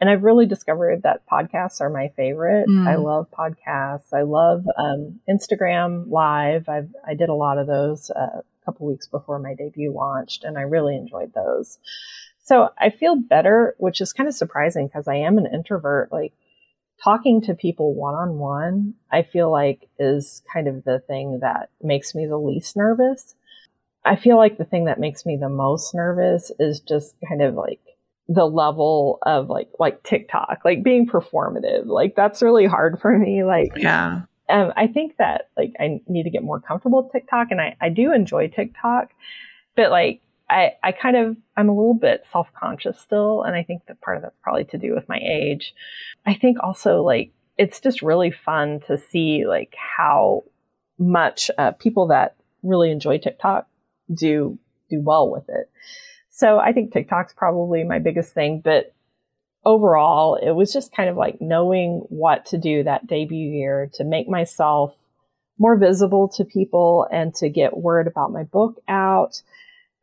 And 0.00 0.08
I've 0.08 0.22
really 0.22 0.46
discovered 0.46 1.02
that 1.02 1.26
podcasts 1.26 1.80
are 1.80 1.90
my 1.90 2.08
favorite. 2.16 2.68
Mm. 2.68 2.86
I 2.86 2.96
love 2.96 3.26
podcasts. 3.36 4.12
I 4.12 4.22
love 4.22 4.64
um, 4.76 5.18
Instagram 5.28 6.08
Live. 6.08 6.68
I've, 6.68 6.94
I 7.06 7.14
did 7.14 7.28
a 7.28 7.34
lot 7.34 7.58
of 7.58 7.66
those 7.66 8.10
uh, 8.10 8.40
a 8.40 8.64
couple 8.64 8.86
weeks 8.86 9.08
before 9.08 9.38
my 9.40 9.54
debut 9.54 9.92
launched, 9.92 10.44
and 10.44 10.56
I 10.56 10.62
really 10.62 10.96
enjoyed 10.96 11.32
those. 11.34 11.78
So 12.44 12.70
I 12.78 12.90
feel 12.90 13.16
better, 13.16 13.74
which 13.78 14.00
is 14.00 14.12
kind 14.12 14.28
of 14.28 14.34
surprising 14.34 14.86
because 14.86 15.08
I 15.08 15.16
am 15.16 15.36
an 15.36 15.48
introvert. 15.52 16.12
Like 16.12 16.32
talking 17.02 17.40
to 17.42 17.54
people 17.54 17.94
one 17.94 18.14
on 18.14 18.38
one, 18.38 18.94
I 19.10 19.22
feel 19.22 19.50
like 19.50 19.88
is 19.98 20.42
kind 20.52 20.68
of 20.68 20.84
the 20.84 21.00
thing 21.00 21.40
that 21.40 21.70
makes 21.82 22.14
me 22.14 22.26
the 22.26 22.38
least 22.38 22.76
nervous. 22.76 23.34
I 24.04 24.16
feel 24.16 24.36
like 24.36 24.58
the 24.58 24.64
thing 24.64 24.84
that 24.86 25.00
makes 25.00 25.26
me 25.26 25.36
the 25.36 25.48
most 25.48 25.94
nervous 25.94 26.50
is 26.58 26.80
just 26.80 27.16
kind 27.28 27.42
of 27.42 27.54
like 27.54 27.80
the 28.28 28.44
level 28.44 29.18
of 29.22 29.48
like 29.48 29.70
like 29.78 30.02
TikTok, 30.02 30.60
like 30.64 30.82
being 30.82 31.06
performative. 31.06 31.86
Like 31.86 32.14
that's 32.14 32.42
really 32.42 32.66
hard 32.66 33.00
for 33.00 33.16
me. 33.18 33.42
Like 33.44 33.72
yeah. 33.76 34.22
Um, 34.50 34.72
I 34.76 34.86
think 34.86 35.16
that 35.18 35.48
like 35.56 35.72
I 35.78 36.00
need 36.08 36.24
to 36.24 36.30
get 36.30 36.42
more 36.42 36.60
comfortable 36.60 37.02
with 37.02 37.12
TikTok 37.12 37.48
and 37.50 37.60
I, 37.60 37.76
I 37.80 37.90
do 37.90 38.12
enjoy 38.12 38.48
TikTok, 38.48 39.10
but 39.76 39.90
like 39.90 40.22
I, 40.48 40.72
I 40.82 40.92
kind 40.92 41.16
of 41.16 41.36
I'm 41.56 41.68
a 41.68 41.74
little 41.74 41.94
bit 41.94 42.24
self-conscious 42.32 42.98
still 42.98 43.42
and 43.42 43.54
I 43.54 43.62
think 43.62 43.82
that 43.86 44.00
part 44.00 44.16
of 44.16 44.22
that's 44.22 44.38
probably 44.42 44.64
to 44.64 44.78
do 44.78 44.94
with 44.94 45.08
my 45.08 45.18
age. 45.22 45.74
I 46.26 46.34
think 46.34 46.58
also 46.62 47.02
like 47.02 47.32
it's 47.58 47.80
just 47.80 48.02
really 48.02 48.30
fun 48.30 48.80
to 48.86 48.96
see 48.96 49.46
like 49.46 49.74
how 49.96 50.44
much 50.98 51.50
uh, 51.58 51.72
people 51.72 52.06
that 52.08 52.36
really 52.62 52.90
enjoy 52.90 53.18
TikTok 53.18 53.68
do 54.12 54.58
do 54.88 55.00
well 55.00 55.30
with 55.30 55.48
it. 55.48 55.70
So 56.38 56.60
I 56.60 56.72
think 56.72 56.92
TikTok's 56.92 57.34
probably 57.34 57.82
my 57.82 57.98
biggest 57.98 58.32
thing, 58.32 58.60
but 58.64 58.94
overall, 59.64 60.36
it 60.36 60.52
was 60.52 60.72
just 60.72 60.94
kind 60.94 61.10
of 61.10 61.16
like 61.16 61.40
knowing 61.40 62.06
what 62.10 62.46
to 62.46 62.58
do 62.58 62.84
that 62.84 63.08
debut 63.08 63.50
year 63.50 63.90
to 63.94 64.04
make 64.04 64.28
myself 64.28 64.94
more 65.58 65.76
visible 65.76 66.28
to 66.36 66.44
people 66.44 67.08
and 67.10 67.34
to 67.34 67.48
get 67.48 67.76
word 67.76 68.06
about 68.06 68.30
my 68.30 68.44
book 68.44 68.80
out, 68.86 69.42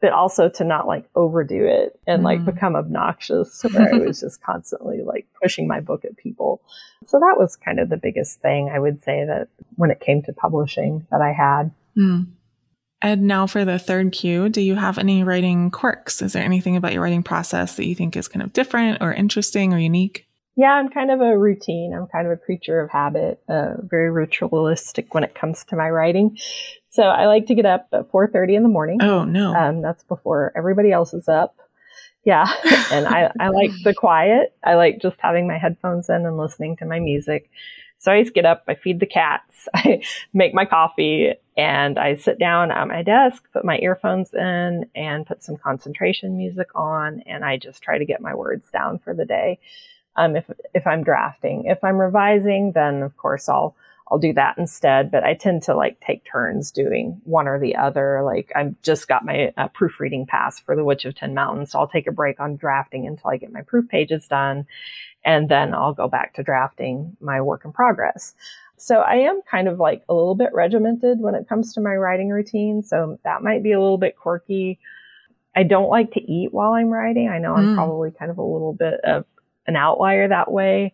but 0.01 0.11
also 0.11 0.49
to 0.49 0.65
not 0.65 0.87
like 0.87 1.05
overdo 1.15 1.65
it 1.65 1.97
and 2.05 2.21
mm. 2.21 2.25
like 2.25 2.43
become 2.43 2.75
obnoxious 2.75 3.63
where 3.63 3.95
I 3.95 3.99
was 3.99 4.19
just 4.19 4.43
constantly 4.43 5.03
like 5.03 5.27
pushing 5.41 5.69
my 5.69 5.79
book 5.79 6.03
at 6.03 6.17
people. 6.17 6.61
So 7.05 7.17
that 7.17 7.35
was 7.37 7.55
kind 7.55 7.79
of 7.79 7.87
the 7.87 7.95
biggest 7.95 8.41
thing 8.41 8.69
I 8.69 8.79
would 8.79 9.01
say 9.01 9.23
that 9.23 9.47
when 9.77 9.89
it 9.89 10.01
came 10.01 10.21
to 10.23 10.33
publishing 10.33 11.07
that 11.11 11.21
I 11.21 11.31
had. 11.31 11.71
Mm. 11.97 12.27
And 13.05 13.27
now 13.27 13.45
for 13.45 13.63
the 13.65 13.77
third 13.77 14.13
cue, 14.13 14.49
do 14.49 14.59
you 14.59 14.73
have 14.73 14.97
any 14.97 15.23
writing 15.23 15.69
quirks? 15.69 16.23
Is 16.23 16.33
there 16.33 16.43
anything 16.43 16.75
about 16.75 16.91
your 16.91 17.03
writing 17.03 17.21
process 17.21 17.75
that 17.75 17.85
you 17.85 17.93
think 17.93 18.17
is 18.17 18.27
kind 18.27 18.41
of 18.41 18.51
different 18.51 18.99
or 18.99 19.13
interesting 19.13 19.75
or 19.75 19.77
unique? 19.77 20.25
Yeah, 20.55 20.71
I'm 20.71 20.89
kind 20.89 21.11
of 21.11 21.21
a 21.21 21.37
routine. 21.37 21.93
I'm 21.95 22.07
kind 22.07 22.25
of 22.25 22.33
a 22.33 22.37
creature 22.37 22.79
of 22.79 22.89
habit, 22.89 23.43
uh, 23.47 23.73
very 23.83 24.09
ritualistic 24.09 25.13
when 25.13 25.23
it 25.23 25.35
comes 25.35 25.63
to 25.65 25.75
my 25.75 25.87
writing. 25.87 26.35
So 26.89 27.03
I 27.03 27.27
like 27.27 27.45
to 27.45 27.53
get 27.53 27.67
up 27.67 27.89
at 27.93 28.11
4:30 28.11 28.55
in 28.55 28.63
the 28.63 28.69
morning. 28.69 28.97
Oh 29.03 29.23
no, 29.23 29.53
um, 29.53 29.83
that's 29.83 30.03
before 30.05 30.51
everybody 30.57 30.91
else 30.91 31.13
is 31.13 31.27
up. 31.27 31.55
Yeah, 32.23 32.51
and 32.91 33.05
I, 33.05 33.31
I 33.39 33.49
like 33.49 33.69
the 33.83 33.93
quiet. 33.93 34.55
I 34.63 34.73
like 34.73 34.99
just 34.99 35.17
having 35.19 35.47
my 35.47 35.59
headphones 35.59 36.09
in 36.09 36.25
and 36.25 36.37
listening 36.37 36.75
to 36.77 36.85
my 36.85 36.99
music. 36.99 37.51
So 37.99 38.11
I 38.11 38.21
just 38.21 38.35
get 38.35 38.45
up, 38.45 38.63
I 38.67 38.75
feed 38.75 38.99
the 38.99 39.05
cats, 39.05 39.67
I 39.73 40.01
make 40.33 40.53
my 40.53 40.65
coffee, 40.65 41.33
and 41.57 41.97
I 41.97 42.15
sit 42.15 42.37
down 42.37 42.71
at 42.71 42.87
my 42.87 43.01
desk, 43.01 43.43
put 43.53 43.65
my 43.65 43.79
earphones 43.79 44.33
in, 44.33 44.85
and 44.95 45.25
put 45.25 45.43
some 45.43 45.57
concentration 45.57 46.37
music 46.37 46.67
on, 46.75 47.21
and 47.25 47.43
I 47.43 47.57
just 47.57 47.81
try 47.81 47.97
to 47.97 48.05
get 48.05 48.21
my 48.21 48.35
words 48.35 48.69
down 48.71 48.99
for 48.99 49.13
the 49.13 49.25
day. 49.25 49.59
Um, 50.17 50.35
if 50.35 50.49
if 50.73 50.87
I'm 50.87 51.03
drafting, 51.03 51.65
if 51.65 51.83
I'm 51.83 51.97
revising, 51.97 52.71
then 52.73 53.03
of 53.03 53.17
course 53.17 53.49
I'll 53.49 53.75
I'll 54.07 54.19
do 54.19 54.33
that 54.33 54.57
instead. 54.57 55.11
But 55.11 55.23
I 55.23 55.33
tend 55.33 55.63
to 55.63 55.75
like 55.75 55.99
take 55.99 56.23
turns 56.25 56.71
doing 56.71 57.21
one 57.23 57.47
or 57.47 57.59
the 57.59 57.75
other. 57.75 58.21
Like 58.23 58.51
I've 58.55 58.79
just 58.81 59.07
got 59.07 59.25
my 59.25 59.51
uh, 59.57 59.67
proofreading 59.69 60.27
pass 60.27 60.59
for 60.59 60.75
The 60.75 60.83
Witch 60.83 61.05
of 61.05 61.15
Tin 61.15 61.33
Mountains, 61.33 61.71
so 61.71 61.79
I'll 61.79 61.87
take 61.87 62.07
a 62.07 62.11
break 62.11 62.39
on 62.39 62.55
drafting 62.55 63.07
until 63.07 63.31
I 63.31 63.37
get 63.37 63.51
my 63.51 63.61
proof 63.61 63.89
pages 63.89 64.27
done, 64.27 64.67
and 65.25 65.49
then 65.49 65.73
I'll 65.73 65.93
go 65.93 66.07
back 66.07 66.35
to 66.35 66.43
drafting 66.43 67.17
my 67.19 67.41
work 67.41 67.65
in 67.65 67.73
progress. 67.73 68.33
So 68.77 68.99
I 68.99 69.15
am 69.15 69.41
kind 69.49 69.67
of 69.67 69.79
like 69.79 70.03
a 70.07 70.13
little 70.13 70.35
bit 70.35 70.53
regimented 70.53 71.19
when 71.19 71.33
it 71.33 71.49
comes 71.49 71.73
to 71.73 71.81
my 71.81 71.95
writing 71.95 72.29
routine. 72.29 72.83
So 72.83 73.19
that 73.23 73.41
might 73.41 73.63
be 73.63 73.71
a 73.71 73.79
little 73.79 73.97
bit 73.97 74.15
quirky. 74.15 74.79
I 75.55 75.63
don't 75.63 75.89
like 75.89 76.11
to 76.11 76.21
eat 76.21 76.53
while 76.53 76.73
I'm 76.73 76.89
writing. 76.89 77.29
I 77.29 77.39
know 77.39 77.53
mm. 77.53 77.59
I'm 77.59 77.75
probably 77.75 78.11
kind 78.11 78.29
of 78.29 78.37
a 78.37 78.43
little 78.43 78.73
bit 78.73 78.99
of 79.03 79.25
an 79.65 79.75
outlier 79.75 80.27
that 80.27 80.51
way. 80.51 80.93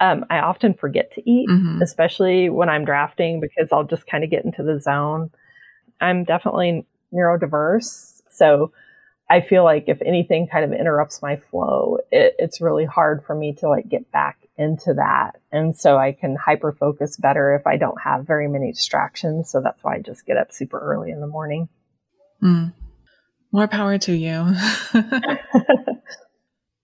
Um, 0.00 0.26
I 0.28 0.40
often 0.40 0.74
forget 0.74 1.12
to 1.14 1.30
eat, 1.30 1.48
mm-hmm. 1.48 1.80
especially 1.80 2.50
when 2.50 2.68
I'm 2.68 2.84
drafting 2.84 3.40
because 3.40 3.68
I'll 3.70 3.84
just 3.84 4.06
kind 4.06 4.24
of 4.24 4.30
get 4.30 4.44
into 4.44 4.64
the 4.64 4.80
zone. 4.80 5.30
I'm 6.00 6.24
definitely 6.24 6.84
neurodiverse. 7.14 8.20
So 8.28 8.72
I 9.30 9.40
feel 9.40 9.64
like 9.64 9.84
if 9.86 10.02
anything 10.02 10.46
kind 10.46 10.64
of 10.64 10.78
interrupts 10.78 11.22
my 11.22 11.36
flow, 11.36 11.98
it, 12.10 12.34
it's 12.38 12.60
really 12.60 12.84
hard 12.84 13.24
for 13.24 13.34
me 13.34 13.54
to 13.60 13.68
like 13.68 13.88
get 13.88 14.10
back 14.12 14.38
into 14.58 14.94
that. 14.94 15.40
And 15.50 15.74
so 15.76 15.96
I 15.96 16.12
can 16.12 16.36
hyper 16.36 16.72
focus 16.72 17.16
better 17.16 17.54
if 17.54 17.66
I 17.66 17.76
don't 17.76 18.00
have 18.02 18.26
very 18.26 18.48
many 18.48 18.72
distractions. 18.72 19.50
So 19.50 19.60
that's 19.62 19.82
why 19.82 19.96
I 19.96 20.00
just 20.00 20.26
get 20.26 20.36
up 20.36 20.52
super 20.52 20.78
early 20.78 21.10
in 21.10 21.20
the 21.20 21.26
morning. 21.26 21.68
Mm. 22.42 22.74
More 23.52 23.68
power 23.68 23.98
to 23.98 24.12
you. 24.12 24.54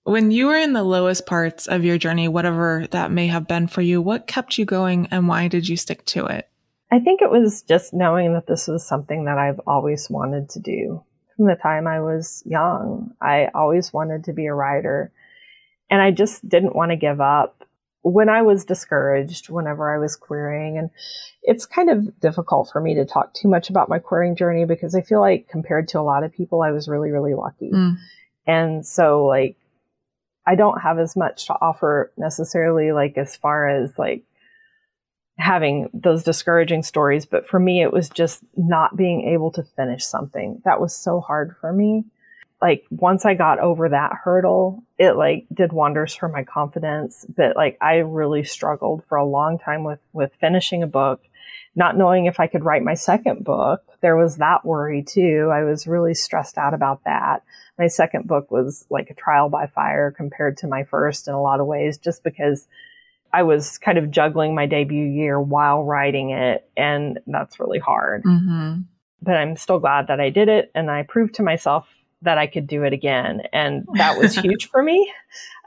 when 0.05 0.31
you 0.31 0.47
were 0.47 0.57
in 0.59 0.73
the 0.73 0.85
lowest 0.85 1.27
parts 1.27 1.67
of 1.67 1.85
your 1.85 1.99
journey, 1.99 2.29
whatever 2.29 2.87
that 2.93 3.11
may 3.11 3.27
have 3.27 3.47
been 3.47 3.67
for 3.67 3.83
you, 3.83 4.01
what 4.01 4.27
kept 4.27 4.59
you 4.59 4.65
going 4.65 5.09
and 5.11 5.29
why 5.29 5.49
did 5.49 5.69
you 5.69 5.77
stick 5.77 6.05
to 6.07 6.27
it? 6.27 6.49
I 6.91 7.01
think 7.01 7.21
it 7.21 7.31
was 7.31 7.63
just 7.63 7.93
knowing 7.93 8.33
that 8.33 8.47
this 8.47 8.67
was 8.69 8.87
something 8.87 9.27
that 9.27 9.37
I've 9.37 9.61
always 9.67 10.09
wanted 10.09 10.49
to 10.51 10.61
do 10.61 11.05
from 11.39 11.47
the 11.47 11.55
time 11.55 11.87
I 11.87 12.01
was 12.01 12.43
young. 12.45 13.15
I 13.23 13.49
always 13.55 13.93
wanted 13.93 14.25
to 14.25 14.33
be 14.33 14.47
a 14.47 14.55
writer 14.55 15.13
and 15.89 16.03
I 16.03 16.11
just 16.11 16.47
didn't 16.47 16.75
want 16.75 16.91
to 16.91 16.97
give 16.97 17.21
up 17.21 17.65
when 18.03 18.29
I 18.29 18.43
was 18.43 18.65
discouraged 18.65 19.49
whenever 19.49 19.95
I 19.95 19.99
was 19.99 20.17
querying. 20.17 20.79
And 20.79 20.91
it's 21.43 21.65
kind 21.65 21.91
of 21.91 22.21
difficult 22.21 22.71
for 22.73 22.81
me 22.81 22.97
to 22.97 23.05
talk 23.05 23.35
too 23.35 23.49
much 23.49 23.71
about 23.71 23.89
my 23.89 24.01
querying 24.01 24.35
journey 24.35 24.65
because 24.65 24.97
I 24.97 25.03
feel 25.03 25.21
like 25.21 25.49
compared 25.49 25.87
to 25.89 26.01
a 26.01 26.03
lot 26.03 26.25
of 26.25 26.33
people, 26.33 26.61
I 26.61 26.73
was 26.73 26.89
really, 26.89 27.13
really 27.13 27.35
lucky. 27.35 27.71
Mm. 27.71 27.99
And 28.45 28.85
so 28.85 29.25
like, 29.25 29.57
I 30.45 30.57
don't 30.57 30.81
have 30.81 30.99
as 30.99 31.15
much 31.15 31.47
to 31.47 31.55
offer 31.61 32.13
necessarily, 32.17 32.91
like 32.91 33.17
as 33.17 33.37
far 33.37 33.69
as 33.69 33.97
like 33.97 34.25
having 35.39 35.89
those 35.95 36.25
discouraging 36.25 36.83
stories. 36.83 37.25
But 37.25 37.49
for 37.49 37.61
me, 37.61 37.83
it 37.83 37.93
was 37.93 38.09
just 38.09 38.43
not 38.57 38.97
being 38.97 39.23
able 39.29 39.51
to 39.53 39.63
finish 39.63 40.05
something 40.05 40.61
that 40.65 40.81
was 40.81 40.95
so 40.95 41.21
hard 41.21 41.55
for 41.61 41.73
me. 41.73 42.05
Like 42.61 42.85
once 42.91 43.25
I 43.25 43.35
got 43.35 43.61
over 43.61 43.89
that 43.89 44.13
hurdle, 44.25 44.83
it 44.99 45.13
like 45.13 45.47
did 45.55 45.73
wonders 45.73 46.15
for 46.15 46.29
my 46.29 46.43
confidence. 46.43 47.25
But 47.37 47.55
like 47.55 47.79
I 47.81 47.99
really 47.99 48.43
struggled 48.43 49.05
for 49.09 49.17
a 49.17 49.25
long 49.25 49.59
time 49.61 49.85
with, 49.85 50.01
with 50.13 50.33
finishing 50.41 50.83
a 50.83 50.89
book, 50.89 51.23
not 51.77 51.97
knowing 51.97 52.27
if 52.27 52.41
I 52.41 52.49
could 52.49 52.65
write 52.65 52.83
my 52.83 52.95
second 52.95 53.45
book. 53.45 53.85
There 54.01 54.17
was 54.17 54.39
that 54.39 54.65
worry 54.65 55.05
too. 55.05 55.51
I 55.53 55.63
was 55.63 55.87
really 55.87 56.15
stressed 56.15 56.59
out 56.59 56.75
about 56.75 57.05
that. 57.05 57.45
My 57.79 57.87
second 57.87 58.27
book 58.27 58.51
was 58.51 58.87
like 58.91 59.09
a 59.11 59.15
trial 59.15 59.49
by 59.49 59.69
fire 59.69 60.11
compared 60.11 60.57
to 60.59 60.67
my 60.67 60.83
first 60.83 61.29
in 61.29 61.35
a 61.35 61.41
lot 61.41 61.61
of 61.61 61.67
ways, 61.67 61.97
just 61.97 62.25
because 62.25 62.67
I 63.33 63.43
was 63.43 63.79
kind 63.79 63.99
of 63.99 64.11
juggling 64.11 64.55
my 64.55 64.67
debut 64.67 65.05
year 65.05 65.41
while 65.41 65.85
writing 65.85 66.31
it, 66.31 66.69
and 66.77 67.19
that's 67.27 67.61
really 67.61 67.79
hard. 67.79 68.25
Mm-hmm. 68.25 68.81
But 69.21 69.35
I'm 69.35 69.57
still 69.57 69.79
glad 69.79 70.07
that 70.07 70.21
I 70.21 70.31
did 70.31 70.49
it, 70.49 70.71
and 70.75 70.91
I 70.91 71.03
proved 71.03 71.35
to 71.35 71.43
myself 71.43 71.87
that 72.23 72.39
I 72.39 72.47
could 72.47 72.67
do 72.67 72.83
it 72.83 72.93
again. 72.93 73.43
And 73.53 73.87
that 73.95 74.19
was 74.19 74.35
huge 74.39 74.69
for 74.71 74.83
me 74.83 75.13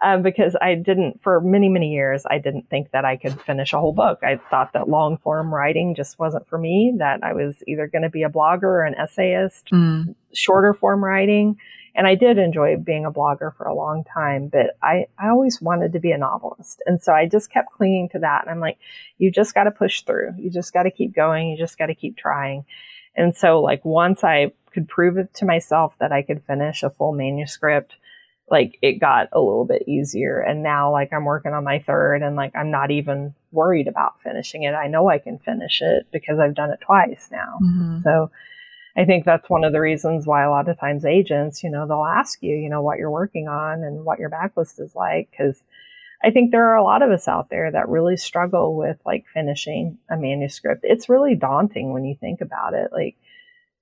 uh, 0.02 0.18
because 0.18 0.56
I 0.62 0.76
didn't, 0.76 1.22
for 1.24 1.40
many, 1.40 1.70
many 1.70 1.92
years, 1.92 2.24
I 2.30 2.40
didn't 2.40 2.70
think 2.70 2.92
that 2.92 3.06
I 3.06 3.16
could 3.18 3.40
finish 3.42 3.74
a 3.74 3.80
whole 3.80 3.94
book. 3.94 4.20
I 4.24 4.40
thought 4.50 4.74
that 4.74 4.90
long 4.90 5.18
form 5.18 5.54
writing 5.54 5.96
just 5.96 6.20
wasn't 6.20 6.48
for 6.48 6.58
me, 6.58 6.96
that 6.98 7.24
I 7.24 7.34
was 7.34 7.64
either 7.68 7.88
going 7.88 8.02
to 8.02 8.10
be 8.10 8.24
a 8.24 8.30
blogger 8.30 8.64
or 8.64 8.86
an 8.86 8.96
essayist, 8.96 9.68
mm. 9.72 10.14
shorter 10.34 10.74
form 10.74 11.04
writing. 11.04 11.58
And 11.94 12.08
I 12.08 12.16
did 12.16 12.38
enjoy 12.38 12.78
being 12.78 13.06
a 13.06 13.12
blogger 13.12 13.56
for 13.56 13.66
a 13.66 13.76
long 13.76 14.04
time, 14.04 14.48
but 14.48 14.78
I, 14.82 15.08
I 15.18 15.30
always 15.30 15.62
wanted 15.62 15.94
to 15.94 16.00
be 16.00 16.12
a 16.12 16.18
novelist. 16.18 16.82
And 16.86 17.02
so 17.02 17.14
I 17.14 17.28
just 17.28 17.52
kept 17.52 17.72
clinging 17.72 18.10
to 18.10 18.20
that. 18.20 18.42
And 18.44 18.50
I'm 18.50 18.60
like, 18.60 18.78
you 19.18 19.30
just 19.32 19.54
got 19.54 19.66
to 19.66 19.72
push 19.72 20.04
through. 20.04 20.34
You 20.38 20.50
just 20.50 20.74
got 20.74 20.84
to 20.84 20.92
keep 20.92 21.14
going. 21.14 21.50
You 21.50 21.58
just 21.58 21.78
got 21.78 21.88
to 21.88 21.96
keep 21.96 22.18
trying. 22.18 22.66
And 23.16 23.36
so 23.36 23.60
like 23.60 23.84
once 23.84 24.24
I 24.24 24.54
could 24.74 24.88
prove 24.88 25.18
it 25.18 25.34
to 25.36 25.46
myself 25.46 25.94
that 26.00 26.14
I 26.14 26.22
could 26.22 26.44
finish 26.46 26.82
a 26.82 26.90
full 26.90 27.12
manuscript, 27.12 27.96
like 28.50 28.78
it 28.82 29.00
got 29.00 29.30
a 29.34 29.40
little 29.40 29.66
bit 29.66 29.84
easier. 29.88 30.40
And 30.40 30.64
now 30.64 30.92
like 30.92 31.12
I'm 31.12 31.26
working 31.26 31.54
on 31.54 31.64
my 31.64 31.80
third 31.80 32.22
and 32.22 32.36
like 32.36 32.56
I'm 32.56 32.72
not 32.72 32.92
even 32.92 33.34
worried 33.52 33.88
about 33.88 34.22
finishing 34.24 34.64
it. 34.64 34.74
I 34.74 34.88
know 34.88 35.10
I 35.10 35.20
can 35.20 35.40
finish 35.40 35.82
it 35.82 36.08
because 36.12 36.40
I've 36.40 36.56
done 36.56 36.72
it 36.72 36.80
twice 36.82 37.28
now. 37.32 37.60
Mm-hmm. 37.62 38.02
So 38.04 38.32
I 38.98 39.06
think 39.06 39.26
that's 39.26 39.50
one 39.50 39.64
of 39.64 39.72
the 39.72 39.80
reasons 39.80 40.28
why 40.28 40.44
a 40.44 40.50
lot 40.50 40.68
of 40.68 40.80
times 40.80 41.06
agents, 41.06 41.64
you 41.64 41.70
know, 41.70 41.88
they'll 41.88 42.06
ask 42.06 42.42
you, 42.42 42.56
you 42.56 42.70
know, 42.70 42.82
what 42.82 42.98
you're 42.98 43.12
working 43.12 43.48
on 43.48 43.84
and 43.84 44.04
what 44.04 44.20
your 44.20 44.30
backlist 44.30 44.80
is 44.80 44.96
like. 44.96 45.30
Cause 45.38 45.64
I 46.24 46.30
think 46.30 46.52
there 46.52 46.68
are 46.68 46.76
a 46.76 46.84
lot 46.84 47.02
of 47.02 47.10
us 47.10 47.28
out 47.28 47.50
there 47.50 47.72
that 47.72 47.90
really 47.90 48.18
struggle 48.18 48.76
with 48.76 48.98
like 49.06 49.26
finishing 49.34 49.98
a 50.10 50.18
manuscript. 50.18 50.82
It's 50.84 51.10
really 51.10 51.36
daunting 51.36 51.94
when 51.94 52.06
you 52.06 52.16
think 52.20 52.42
about 52.42 52.74
it. 52.74 52.92
Like 52.92 53.16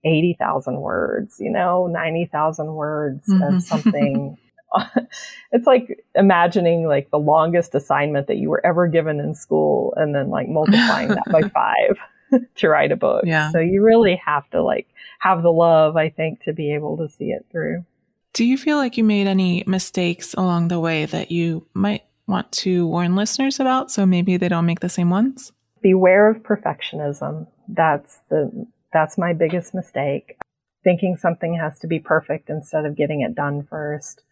80,000 0.05 0.79
words, 0.79 1.37
you 1.39 1.51
know, 1.51 1.87
90,000 1.87 2.67
words 2.67 3.27
mm-hmm. 3.27 3.55
of 3.55 3.63
something. 3.63 4.37
it's 5.51 5.65
like 5.65 6.03
imagining 6.15 6.85
like 6.85 7.09
the 7.09 7.19
longest 7.19 7.73
assignment 7.75 8.27
that 8.27 8.37
you 8.37 8.49
were 8.49 8.65
ever 8.65 8.87
given 8.87 9.19
in 9.19 9.33
school 9.33 9.93
and 9.97 10.13
then 10.13 10.29
like 10.29 10.47
multiplying 10.47 11.09
that 11.09 11.25
by 11.31 11.41
five 11.53 11.97
to 12.55 12.69
write 12.69 12.91
a 12.91 12.95
book. 12.95 13.23
Yeah. 13.25 13.51
So 13.51 13.59
you 13.59 13.83
really 13.83 14.21
have 14.25 14.49
to 14.51 14.61
like 14.61 14.87
have 15.19 15.43
the 15.43 15.51
love, 15.51 15.95
I 15.95 16.09
think, 16.09 16.43
to 16.43 16.53
be 16.53 16.73
able 16.73 16.97
to 16.97 17.09
see 17.09 17.31
it 17.31 17.45
through. 17.51 17.85
Do 18.33 18.45
you 18.45 18.57
feel 18.57 18.77
like 18.77 18.97
you 18.97 19.03
made 19.03 19.27
any 19.27 19.63
mistakes 19.65 20.33
along 20.35 20.67
the 20.67 20.79
way 20.79 21.05
that 21.05 21.31
you 21.31 21.65
might 21.73 22.03
want 22.27 22.51
to 22.51 22.87
warn 22.87 23.15
listeners 23.15 23.59
about 23.59 23.91
so 23.91 24.05
maybe 24.05 24.37
they 24.37 24.47
don't 24.47 24.65
make 24.65 24.81
the 24.81 24.89
same 24.89 25.09
ones? 25.09 25.51
Beware 25.81 26.29
of 26.29 26.43
perfectionism. 26.43 27.47
That's 27.67 28.19
the 28.29 28.67
that's 28.93 29.17
my 29.17 29.33
biggest 29.33 29.73
mistake. 29.73 30.37
Thinking 30.83 31.17
something 31.17 31.55
has 31.55 31.79
to 31.79 31.87
be 31.87 31.99
perfect 31.99 32.49
instead 32.49 32.85
of 32.85 32.95
getting 32.95 33.21
it 33.21 33.35
done 33.35 33.67
first. 33.69 34.23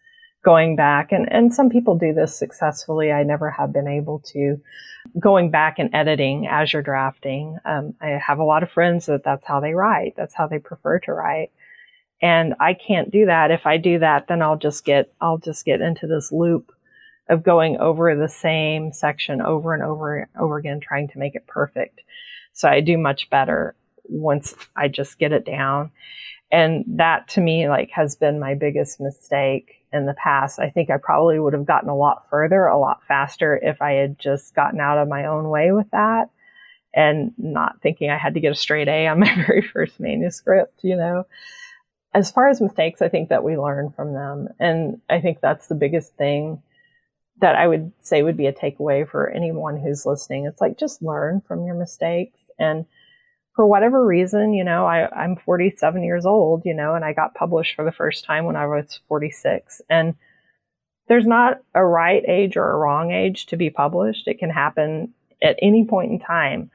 Going 0.44 0.76
back 0.76 1.12
and, 1.12 1.30
and 1.30 1.52
some 1.52 1.68
people 1.68 1.98
do 1.98 2.12
this 2.14 2.36
successfully. 2.36 3.12
I 3.12 3.22
never 3.22 3.50
have 3.50 3.72
been 3.72 3.88
able 3.88 4.20
to 4.32 4.60
going 5.18 5.50
back 5.50 5.78
and 5.78 5.94
editing 5.94 6.46
as 6.46 6.72
you're 6.72 6.82
drafting. 6.82 7.58
Um, 7.64 7.94
I 8.00 8.20
have 8.24 8.38
a 8.38 8.44
lot 8.44 8.62
of 8.62 8.70
friends 8.70 9.06
that 9.06 9.24
that's 9.24 9.46
how 9.46 9.60
they 9.60 9.74
write. 9.74 10.14
That's 10.16 10.34
how 10.34 10.46
they 10.46 10.58
prefer 10.58 11.00
to 11.00 11.12
write. 11.12 11.50
And 12.20 12.54
I 12.60 12.74
can't 12.74 13.10
do 13.10 13.26
that. 13.26 13.50
If 13.50 13.66
I 13.66 13.76
do 13.76 13.98
that, 14.00 14.26
then 14.28 14.42
I'll 14.42 14.56
just 14.56 14.84
get, 14.84 15.12
I'll 15.20 15.38
just 15.38 15.64
get 15.64 15.80
into 15.80 16.06
this 16.06 16.32
loop 16.32 16.72
of 17.28 17.42
going 17.42 17.78
over 17.78 18.14
the 18.16 18.28
same 18.28 18.92
section 18.92 19.40
over 19.40 19.74
and 19.74 19.82
over 19.82 20.18
and 20.18 20.28
over 20.38 20.56
again, 20.56 20.80
trying 20.80 21.08
to 21.08 21.18
make 21.18 21.34
it 21.34 21.46
perfect. 21.46 22.00
So 22.52 22.68
I 22.68 22.80
do 22.80 22.98
much 22.98 23.30
better 23.30 23.74
once 24.04 24.54
I 24.74 24.88
just 24.88 25.18
get 25.18 25.32
it 25.32 25.44
down. 25.44 25.90
And 26.50 26.84
that 26.88 27.28
to 27.30 27.40
me, 27.40 27.68
like, 27.68 27.90
has 27.90 28.16
been 28.16 28.40
my 28.40 28.54
biggest 28.54 29.00
mistake 29.00 29.77
in 29.92 30.06
the 30.06 30.14
past. 30.14 30.58
I 30.58 30.70
think 30.70 30.90
I 30.90 30.96
probably 30.96 31.38
would 31.38 31.52
have 31.52 31.66
gotten 31.66 31.88
a 31.88 31.96
lot 31.96 32.26
further, 32.30 32.66
a 32.66 32.78
lot 32.78 33.02
faster 33.06 33.56
if 33.56 33.80
I 33.80 33.92
had 33.92 34.18
just 34.18 34.54
gotten 34.54 34.80
out 34.80 34.98
of 34.98 35.08
my 35.08 35.26
own 35.26 35.48
way 35.48 35.72
with 35.72 35.90
that 35.92 36.30
and 36.94 37.32
not 37.38 37.80
thinking 37.82 38.10
I 38.10 38.18
had 38.18 38.34
to 38.34 38.40
get 38.40 38.52
a 38.52 38.56
straight 38.56 38.88
A 38.88 39.06
on 39.06 39.20
my 39.20 39.34
very 39.46 39.62
first 39.62 40.00
manuscript, 40.00 40.80
you 40.82 40.96
know. 40.96 41.26
As 42.14 42.30
far 42.30 42.48
as 42.48 42.60
mistakes, 42.60 43.02
I 43.02 43.08
think 43.08 43.28
that 43.28 43.44
we 43.44 43.56
learn 43.56 43.90
from 43.90 44.14
them. 44.14 44.48
And 44.58 45.00
I 45.08 45.20
think 45.20 45.40
that's 45.40 45.66
the 45.66 45.74
biggest 45.74 46.14
thing 46.16 46.62
that 47.40 47.54
I 47.54 47.68
would 47.68 47.92
say 48.00 48.22
would 48.22 48.36
be 48.36 48.46
a 48.46 48.52
takeaway 48.52 49.08
for 49.08 49.28
anyone 49.28 49.78
who's 49.78 50.06
listening. 50.06 50.46
It's 50.46 50.60
like 50.60 50.78
just 50.78 51.02
learn 51.02 51.42
from 51.46 51.66
your 51.66 51.76
mistakes. 51.76 52.40
And 52.58 52.86
for 53.58 53.66
whatever 53.66 54.06
reason, 54.06 54.52
you 54.52 54.62
know, 54.62 54.86
I, 54.86 55.10
I'm 55.12 55.34
47 55.34 56.04
years 56.04 56.24
old, 56.24 56.62
you 56.64 56.74
know, 56.74 56.94
and 56.94 57.04
I 57.04 57.12
got 57.12 57.34
published 57.34 57.74
for 57.74 57.84
the 57.84 57.90
first 57.90 58.24
time 58.24 58.44
when 58.44 58.54
I 58.54 58.66
was 58.66 59.00
46. 59.08 59.82
And 59.90 60.14
there's 61.08 61.26
not 61.26 61.60
a 61.74 61.84
right 61.84 62.22
age 62.28 62.56
or 62.56 62.70
a 62.70 62.76
wrong 62.76 63.10
age 63.10 63.46
to 63.46 63.56
be 63.56 63.68
published. 63.68 64.28
It 64.28 64.38
can 64.38 64.50
happen 64.50 65.12
at 65.42 65.58
any 65.60 65.84
point 65.84 66.12
in 66.12 66.20
time. 66.20 66.70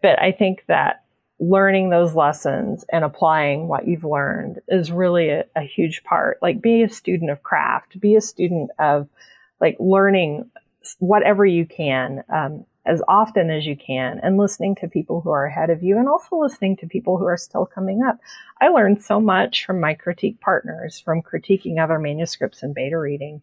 But 0.00 0.18
I 0.18 0.32
think 0.32 0.64
that 0.66 1.04
learning 1.38 1.90
those 1.90 2.14
lessons 2.14 2.86
and 2.90 3.04
applying 3.04 3.68
what 3.68 3.86
you've 3.86 4.04
learned 4.04 4.62
is 4.66 4.90
really 4.90 5.28
a, 5.28 5.44
a 5.54 5.60
huge 5.60 6.04
part. 6.04 6.38
Like 6.40 6.62
be 6.62 6.82
a 6.82 6.88
student 6.88 7.32
of 7.32 7.42
craft, 7.42 8.00
be 8.00 8.14
a 8.14 8.22
student 8.22 8.70
of 8.78 9.10
like 9.60 9.76
learning 9.78 10.50
whatever 11.00 11.44
you 11.44 11.66
can 11.66 12.24
um, 12.32 12.64
as 12.86 13.02
often 13.08 13.50
as 13.50 13.64
you 13.64 13.76
can 13.76 14.20
and 14.22 14.36
listening 14.36 14.74
to 14.76 14.88
people 14.88 15.20
who 15.20 15.30
are 15.30 15.46
ahead 15.46 15.70
of 15.70 15.82
you 15.82 15.98
and 15.98 16.08
also 16.08 16.36
listening 16.36 16.76
to 16.76 16.86
people 16.86 17.16
who 17.16 17.24
are 17.24 17.36
still 17.36 17.64
coming 17.64 18.02
up. 18.02 18.18
I 18.60 18.68
learned 18.68 19.02
so 19.02 19.20
much 19.20 19.64
from 19.64 19.80
my 19.80 19.94
critique 19.94 20.40
partners, 20.40 21.00
from 21.00 21.22
critiquing 21.22 21.82
other 21.82 21.98
manuscripts 21.98 22.62
and 22.62 22.74
beta 22.74 22.98
reading. 22.98 23.40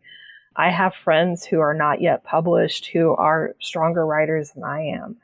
I 0.55 0.69
have 0.69 0.93
friends 0.93 1.45
who 1.45 1.59
are 1.59 1.73
not 1.73 2.01
yet 2.01 2.23
published 2.23 2.87
who 2.87 3.15
are 3.15 3.55
stronger 3.59 4.05
writers 4.05 4.51
than 4.51 4.63
I 4.63 4.81
am. 4.87 5.17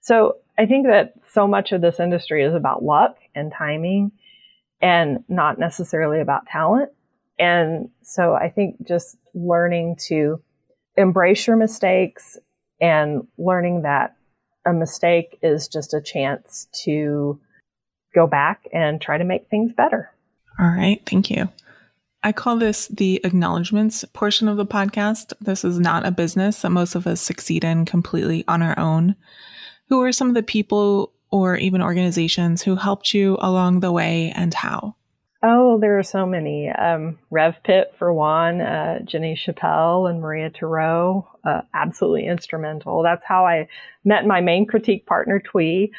So 0.00 0.36
I 0.56 0.66
think 0.66 0.86
that 0.86 1.14
so 1.32 1.48
much 1.48 1.72
of 1.72 1.80
this 1.80 1.98
industry 1.98 2.44
is 2.44 2.54
about 2.54 2.84
luck 2.84 3.16
and 3.34 3.52
timing 3.52 4.12
and 4.80 5.24
not 5.28 5.58
necessarily 5.58 6.20
about 6.20 6.46
talent. 6.46 6.90
And 7.38 7.90
so 8.02 8.34
I 8.34 8.50
think 8.50 8.86
just 8.86 9.16
learning 9.34 9.96
to 10.08 10.40
embrace 10.96 11.46
your 11.46 11.56
mistakes 11.56 12.38
and 12.80 13.26
learning 13.36 13.82
that 13.82 14.16
a 14.66 14.72
mistake 14.72 15.38
is 15.42 15.68
just 15.68 15.94
a 15.94 16.00
chance 16.00 16.68
to 16.84 17.40
go 18.14 18.26
back 18.26 18.66
and 18.72 19.00
try 19.00 19.18
to 19.18 19.24
make 19.24 19.48
things 19.48 19.72
better. 19.72 20.10
All 20.58 20.68
right. 20.68 21.00
Thank 21.06 21.30
you. 21.30 21.48
I 22.22 22.32
call 22.32 22.56
this 22.58 22.88
the 22.88 23.20
acknowledgments 23.24 24.04
portion 24.12 24.48
of 24.48 24.56
the 24.56 24.66
podcast. 24.66 25.32
This 25.40 25.64
is 25.64 25.78
not 25.78 26.04
a 26.04 26.10
business 26.10 26.62
that 26.62 26.70
most 26.70 26.94
of 26.94 27.06
us 27.06 27.20
succeed 27.20 27.64
in 27.64 27.84
completely 27.84 28.44
on 28.48 28.60
our 28.60 28.78
own. 28.78 29.14
Who 29.88 30.02
are 30.02 30.12
some 30.12 30.28
of 30.28 30.34
the 30.34 30.42
people 30.42 31.12
or 31.30 31.56
even 31.56 31.80
organizations 31.80 32.62
who 32.62 32.74
helped 32.74 33.14
you 33.14 33.38
along 33.40 33.80
the 33.80 33.92
way 33.92 34.32
and 34.34 34.52
how? 34.52 34.96
Oh, 35.40 35.78
there 35.78 35.98
are 35.98 36.02
so 36.02 36.26
many. 36.26 36.68
Um, 36.68 37.18
Rev 37.30 37.62
Pit 37.62 37.94
for 37.96 38.12
one, 38.12 38.60
uh, 38.60 38.98
Jeni 39.04 39.36
Chappelle 39.36 40.10
and 40.10 40.20
Maria 40.20 40.50
Tureaud, 40.50 41.24
uh, 41.44 41.60
absolutely 41.72 42.26
instrumental. 42.26 43.04
That's 43.04 43.24
how 43.24 43.46
I 43.46 43.68
met 44.04 44.26
my 44.26 44.40
main 44.40 44.66
critique 44.66 45.06
partner, 45.06 45.38
Twee. 45.38 45.92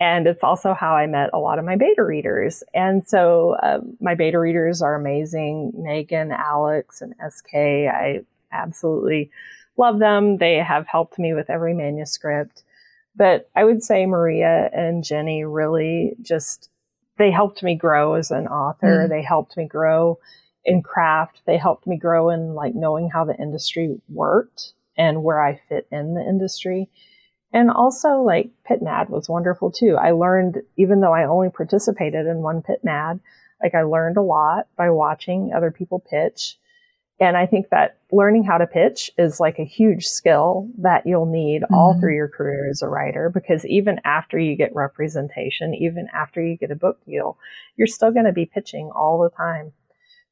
And 0.00 0.26
it's 0.26 0.44
also 0.44 0.74
how 0.74 0.94
I 0.94 1.06
met 1.06 1.30
a 1.32 1.38
lot 1.38 1.58
of 1.58 1.64
my 1.64 1.76
beta 1.76 2.04
readers. 2.04 2.62
And 2.74 3.06
so 3.06 3.56
uh, 3.62 3.78
my 4.00 4.14
beta 4.14 4.38
readers 4.38 4.82
are 4.82 4.94
amazing. 4.94 5.72
Megan, 5.74 6.30
Alex, 6.30 7.00
and 7.00 7.14
SK. 7.26 7.54
I 7.54 8.20
absolutely 8.52 9.30
love 9.78 9.98
them. 9.98 10.36
They 10.36 10.56
have 10.56 10.86
helped 10.86 11.18
me 11.18 11.32
with 11.32 11.48
every 11.48 11.72
manuscript. 11.72 12.64
But 13.16 13.48
I 13.56 13.64
would 13.64 13.82
say 13.82 14.04
Maria 14.04 14.68
and 14.74 15.04
Jenny 15.04 15.44
really 15.44 16.16
just 16.20 16.68
they 17.18 17.30
helped 17.30 17.62
me 17.62 17.76
grow 17.76 18.14
as 18.14 18.30
an 18.30 18.46
author. 18.46 19.06
Mm. 19.06 19.08
They 19.08 19.22
helped 19.22 19.56
me 19.56 19.66
grow 19.66 20.18
in 20.64 20.82
craft. 20.82 21.42
They 21.46 21.58
helped 21.58 21.86
me 21.86 21.96
grow 21.96 22.30
in 22.30 22.54
like 22.54 22.74
knowing 22.74 23.10
how 23.10 23.24
the 23.24 23.36
industry 23.36 24.00
worked 24.08 24.72
and 24.96 25.22
where 25.22 25.40
I 25.40 25.60
fit 25.68 25.86
in 25.90 26.14
the 26.14 26.22
industry. 26.22 26.88
And 27.52 27.70
also 27.70 28.22
like 28.22 28.50
Pit 28.66 28.82
Mad 28.82 29.08
was 29.08 29.28
wonderful 29.28 29.70
too. 29.70 29.96
I 29.96 30.10
learned, 30.10 30.62
even 30.76 31.00
though 31.00 31.14
I 31.14 31.24
only 31.24 31.50
participated 31.50 32.26
in 32.26 32.38
one 32.38 32.62
Pit 32.62 32.80
Mad, 32.82 33.20
like 33.62 33.74
I 33.74 33.82
learned 33.82 34.16
a 34.16 34.22
lot 34.22 34.66
by 34.76 34.90
watching 34.90 35.52
other 35.54 35.70
people 35.70 36.00
pitch 36.00 36.58
and 37.20 37.36
I 37.36 37.46
think 37.46 37.70
that 37.70 37.98
learning 38.10 38.44
how 38.44 38.58
to 38.58 38.66
pitch 38.66 39.10
is 39.16 39.38
like 39.38 39.58
a 39.58 39.64
huge 39.64 40.06
skill 40.06 40.68
that 40.78 41.06
you'll 41.06 41.26
need 41.26 41.62
mm-hmm. 41.62 41.74
all 41.74 41.98
through 42.00 42.14
your 42.14 42.28
career 42.28 42.68
as 42.68 42.82
a 42.82 42.88
writer 42.88 43.30
because 43.32 43.64
even 43.66 44.00
after 44.04 44.38
you 44.38 44.56
get 44.56 44.74
representation, 44.74 45.74
even 45.74 46.08
after 46.12 46.44
you 46.44 46.56
get 46.56 46.72
a 46.72 46.76
book 46.76 46.98
deal, 47.06 47.38
you're 47.76 47.86
still 47.86 48.10
going 48.10 48.26
to 48.26 48.32
be 48.32 48.46
pitching 48.46 48.90
all 48.94 49.22
the 49.22 49.34
time. 49.36 49.72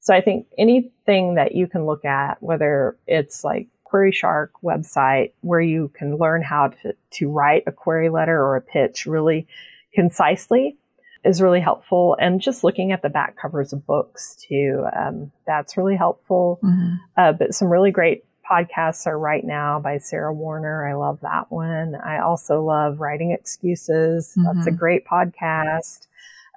So 0.01 0.13
I 0.13 0.21
think 0.21 0.49
anything 0.59 1.37
that 1.37 1.55
you 1.55 1.69
can 1.69 1.87
look 1.87 2.05
at, 2.05 2.43
whether 2.43 2.97
it's 3.07 3.45
like 3.45 3.69
Query 3.85 4.11
Shark 4.11 4.53
website 4.65 5.33
where 5.43 5.61
you 5.61 5.93
can 5.95 6.17
learn 6.17 6.43
how 6.43 6.69
to, 6.69 6.97
to 7.11 7.29
write 7.29 7.63
a 7.67 7.73
query 7.73 8.09
letter 8.09 8.37
or 8.37 8.57
a 8.57 8.61
pitch 8.61 9.07
really 9.07 9.47
concisely 9.95 10.77
is 11.25 11.41
really 11.41 11.61
helpful. 11.61 12.17
And 12.21 12.41
just 12.41 12.65
looking 12.65 12.93
at 12.93 13.03
the 13.03 13.09
back 13.09 13.37
covers 13.41 13.73
of 13.73 13.87
books 13.87 14.37
too, 14.49 14.85
um, 14.97 15.31
that's 15.47 15.77
really 15.77 15.97
helpful. 15.97 16.59
Mm-hmm. 16.63 16.95
Uh, 17.17 17.33
but 17.33 17.55
some 17.55 17.69
really 17.69 17.91
great 17.91 18.25
podcasts 18.51 19.07
are 19.07 19.19
Write 19.19 19.45
Now 19.45 19.79
by 19.79 19.99
Sarah 19.99 20.33
Werner. 20.33 20.89
I 20.89 20.95
love 20.95 21.21
that 21.23 21.51
one. 21.51 21.95
I 21.95 22.19
also 22.19 22.63
love 22.63 23.01
Writing 23.01 23.31
Excuses. 23.31 24.31
Mm-hmm. 24.31 24.45
That's 24.45 24.67
a 24.67 24.71
mm-hmm. 24.71 24.79
great 24.79 25.07
podcast. 25.07 26.07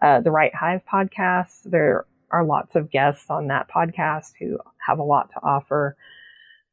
Uh, 0.01 0.19
the 0.21 0.31
Write 0.31 0.55
Hive 0.55 0.81
podcast. 0.91 1.61
There 1.65 2.05
are 2.31 2.43
lots 2.43 2.75
of 2.75 2.91
guests 2.91 3.29
on 3.29 3.47
that 3.47 3.69
podcast 3.69 4.33
who 4.39 4.57
have 4.85 4.99
a 4.99 5.03
lot 5.03 5.29
to 5.31 5.39
offer. 5.43 5.95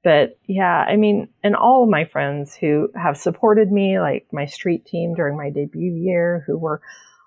But 0.02 0.38
yeah, 0.46 0.84
I 0.88 0.96
mean, 0.96 1.28
and 1.44 1.54
all 1.54 1.84
of 1.84 1.88
my 1.88 2.04
friends 2.04 2.56
who 2.56 2.88
have 2.96 3.16
supported 3.16 3.70
me, 3.70 4.00
like 4.00 4.26
my 4.32 4.46
street 4.46 4.84
team 4.84 5.14
during 5.14 5.36
my 5.36 5.50
debut 5.50 5.92
year, 5.92 6.42
who 6.46 6.58
were 6.58 6.80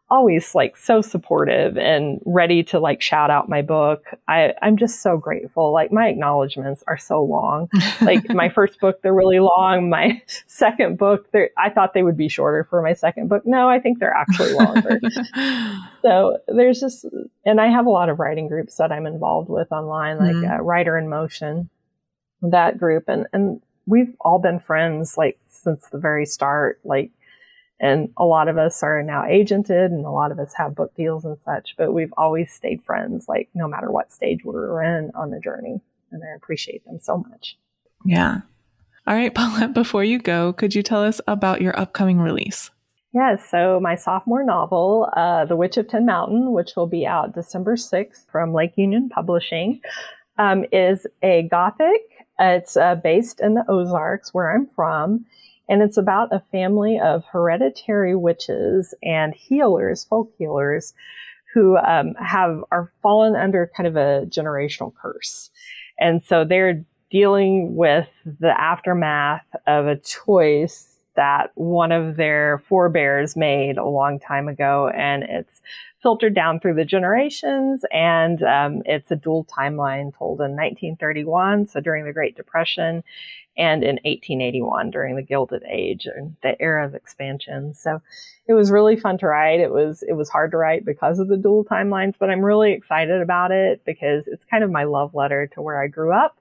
always 0.09 0.53
like 0.53 0.77
so 0.77 1.01
supportive 1.01 1.77
and 1.77 2.21
ready 2.25 2.63
to 2.63 2.79
like 2.79 3.01
shout 3.01 3.31
out 3.31 3.49
my 3.49 3.61
book. 3.61 4.05
I, 4.27 4.53
I'm 4.61 4.77
just 4.77 5.01
so 5.01 5.17
grateful. 5.17 5.73
Like 5.73 5.91
my 5.91 6.07
acknowledgments 6.07 6.83
are 6.87 6.97
so 6.97 7.23
long. 7.23 7.69
like 8.01 8.29
my 8.33 8.49
first 8.49 8.79
book, 8.79 9.01
they're 9.01 9.13
really 9.13 9.39
long. 9.39 9.89
My 9.89 10.21
second 10.47 10.97
book, 10.97 11.27
I 11.57 11.69
thought 11.69 11.93
they 11.93 12.03
would 12.03 12.17
be 12.17 12.29
shorter 12.29 12.65
for 12.69 12.81
my 12.81 12.93
second 12.93 13.29
book. 13.29 13.43
No, 13.45 13.67
I 13.67 13.79
think 13.79 13.99
they're 13.99 14.13
actually 14.13 14.53
longer. 14.53 14.99
so 16.03 16.37
there's 16.47 16.79
just, 16.79 17.05
and 17.45 17.59
I 17.59 17.67
have 17.67 17.87
a 17.87 17.91
lot 17.91 18.09
of 18.09 18.19
writing 18.19 18.47
groups 18.47 18.77
that 18.77 18.91
I'm 18.91 19.07
involved 19.07 19.49
with 19.49 19.71
online, 19.71 20.19
like 20.19 20.35
mm-hmm. 20.35 20.51
uh, 20.51 20.63
Writer 20.63 20.97
in 20.97 21.09
Motion, 21.09 21.69
that 22.43 22.77
group. 22.77 23.05
And, 23.07 23.25
and 23.33 23.59
we've 23.87 24.13
all 24.21 24.37
been 24.37 24.59
friends 24.59 25.17
like 25.17 25.39
since 25.47 25.87
the 25.89 25.97
very 25.97 26.27
start. 26.27 26.79
Like 26.83 27.09
and 27.79 28.09
a 28.17 28.25
lot 28.25 28.47
of 28.47 28.57
us 28.57 28.81
are 28.83 29.03
now 29.03 29.23
agented 29.23 29.87
and 29.87 30.05
a 30.05 30.11
lot 30.11 30.31
of 30.31 30.39
us 30.39 30.53
have 30.55 30.75
book 30.75 30.95
deals 30.95 31.25
and 31.25 31.37
such, 31.43 31.75
but 31.77 31.93
we've 31.93 32.13
always 32.17 32.51
stayed 32.51 32.83
friends, 32.83 33.27
like 33.27 33.49
no 33.53 33.67
matter 33.67 33.91
what 33.91 34.11
stage 34.11 34.45
we're 34.45 34.81
in 34.83 35.11
on 35.13 35.31
the 35.31 35.39
journey. 35.39 35.81
And 36.11 36.23
I 36.23 36.35
appreciate 36.35 36.85
them 36.85 36.99
so 37.01 37.17
much. 37.17 37.57
Yeah. 38.05 38.41
All 39.07 39.15
right, 39.15 39.33
Paulette, 39.35 39.73
before 39.73 40.03
you 40.03 40.19
go, 40.19 40.53
could 40.53 40.73
you 40.73 40.83
tell 40.83 41.03
us 41.03 41.19
about 41.27 41.61
your 41.61 41.77
upcoming 41.77 42.19
release? 42.19 42.71
Yes, 43.13 43.49
so 43.49 43.79
my 43.81 43.95
sophomore 43.95 44.43
novel, 44.43 45.09
uh, 45.15 45.45
The 45.45 45.55
Witch 45.55 45.77
of 45.77 45.87
Tin 45.87 46.05
Mountain, 46.05 46.51
which 46.51 46.75
will 46.75 46.87
be 46.87 47.05
out 47.05 47.33
December 47.33 47.75
6th 47.75 48.29
from 48.29 48.53
Lake 48.53 48.73
Union 48.75 49.09
Publishing, 49.09 49.79
um, 50.37 50.65
is 50.71 51.07
a 51.23 51.47
gothic. 51.49 52.01
It's 52.39 52.75
uh, 52.75 52.95
based 52.95 53.39
in 53.39 53.53
the 53.53 53.63
Ozarks, 53.69 54.33
where 54.33 54.51
I'm 54.53 54.67
from 54.75 55.25
and 55.67 55.81
it's 55.81 55.97
about 55.97 56.33
a 56.33 56.43
family 56.51 56.99
of 56.99 57.23
hereditary 57.25 58.15
witches 58.15 58.93
and 59.03 59.33
healers, 59.33 60.03
folk 60.03 60.31
healers, 60.37 60.93
who 61.53 61.77
um, 61.77 62.13
have 62.15 62.63
are 62.71 62.91
fallen 63.01 63.35
under 63.35 63.71
kind 63.75 63.87
of 63.87 63.95
a 63.95 64.25
generational 64.27 64.93
curse, 65.01 65.49
and 65.99 66.23
so 66.23 66.43
they're 66.43 66.83
dealing 67.11 67.75
with 67.75 68.07
the 68.25 68.59
aftermath 68.59 69.45
of 69.67 69.87
a 69.87 69.95
choice 69.97 70.91
that 71.15 71.51
one 71.55 71.91
of 71.91 72.17
their 72.17 72.61
forebears 72.67 73.37
made 73.37 73.77
a 73.77 73.85
long 73.85 74.19
time 74.19 74.47
ago, 74.49 74.89
and 74.89 75.23
it's 75.23 75.61
filtered 76.05 76.35
down 76.35 76.59
through 76.59 76.75
the 76.75 76.85
generations, 76.85 77.83
and 77.91 78.43
um, 78.43 78.83
it's 78.85 79.09
a 79.09 79.15
dual 79.15 79.43
timeline 79.45 80.15
told 80.15 80.39
in 80.39 80.51
1931, 80.51 81.65
so 81.65 81.79
during 81.79 82.05
the 82.05 82.13
Great 82.13 82.37
Depression, 82.37 83.03
and 83.57 83.81
in 83.81 83.95
1881 84.03 84.91
during 84.91 85.15
the 85.15 85.23
Gilded 85.23 85.63
Age 85.67 86.05
and 86.05 86.35
the 86.43 86.61
era 86.61 86.85
of 86.85 86.93
expansion. 86.93 87.73
So 87.73 88.03
it 88.47 88.53
was 88.53 88.69
really 88.69 88.97
fun 88.97 89.17
to 89.17 89.25
write. 89.25 89.59
It 89.59 89.71
was 89.71 90.03
it 90.07 90.13
was 90.13 90.29
hard 90.29 90.51
to 90.51 90.57
write 90.57 90.85
because 90.85 91.17
of 91.17 91.27
the 91.27 91.37
dual 91.37 91.65
timelines, 91.65 92.13
but 92.19 92.29
I'm 92.29 92.45
really 92.45 92.73
excited 92.73 93.19
about 93.19 93.49
it 93.49 93.83
because 93.83 94.27
it's 94.27 94.45
kind 94.45 94.63
of 94.63 94.69
my 94.69 94.83
love 94.83 95.15
letter 95.15 95.47
to 95.55 95.61
where 95.63 95.81
I 95.81 95.87
grew 95.87 96.13
up. 96.13 96.37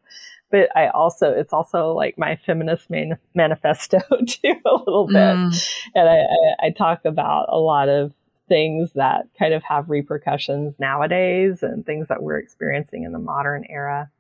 But 0.51 0.77
I 0.77 0.89
also 0.89 1.33
it's 1.33 1.55
also 1.55 1.93
like 1.93 2.19
my 2.19 2.37
feminist 2.45 2.91
man- 2.91 3.19
manifesto 3.35 4.01
too 4.27 4.57
a 4.67 4.75
little 4.75 5.07
bit, 5.07 5.17
mm. 5.17 5.75
and 5.95 6.07
I, 6.07 6.17
I, 6.17 6.67
I 6.67 6.71
talk 6.71 7.07
about 7.07 7.47
a 7.49 7.59
lot 7.59 7.89
of 7.89 8.13
things 8.49 8.93
that 8.95 9.29
kind 9.39 9.55
of 9.55 9.63
have 9.63 9.91
repercussions 9.91 10.75
nowadays 10.79 11.63
and 11.63 11.85
things 11.85 12.09
that 12.09 12.23
we're 12.23 12.39
experiencing 12.39 13.05
in 13.05 13.13
the 13.13 13.19
modern 13.19 13.65
era. 13.69 14.11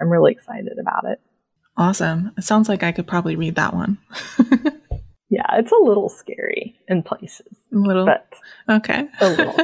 I'm 0.00 0.08
really 0.08 0.32
excited 0.32 0.78
about 0.80 1.04
it. 1.04 1.20
Awesome. 1.76 2.32
It 2.36 2.44
sounds 2.44 2.68
like 2.68 2.82
I 2.82 2.92
could 2.92 3.06
probably 3.06 3.36
read 3.36 3.54
that 3.54 3.74
one. 3.74 3.98
yeah, 5.30 5.56
it's 5.56 5.72
a 5.72 5.82
little 5.82 6.08
scary 6.08 6.78
in 6.88 7.02
places. 7.02 7.58
A 7.72 7.76
little. 7.76 8.06
But 8.06 8.32
okay. 8.68 9.08
a 9.20 9.28
little. 9.30 9.56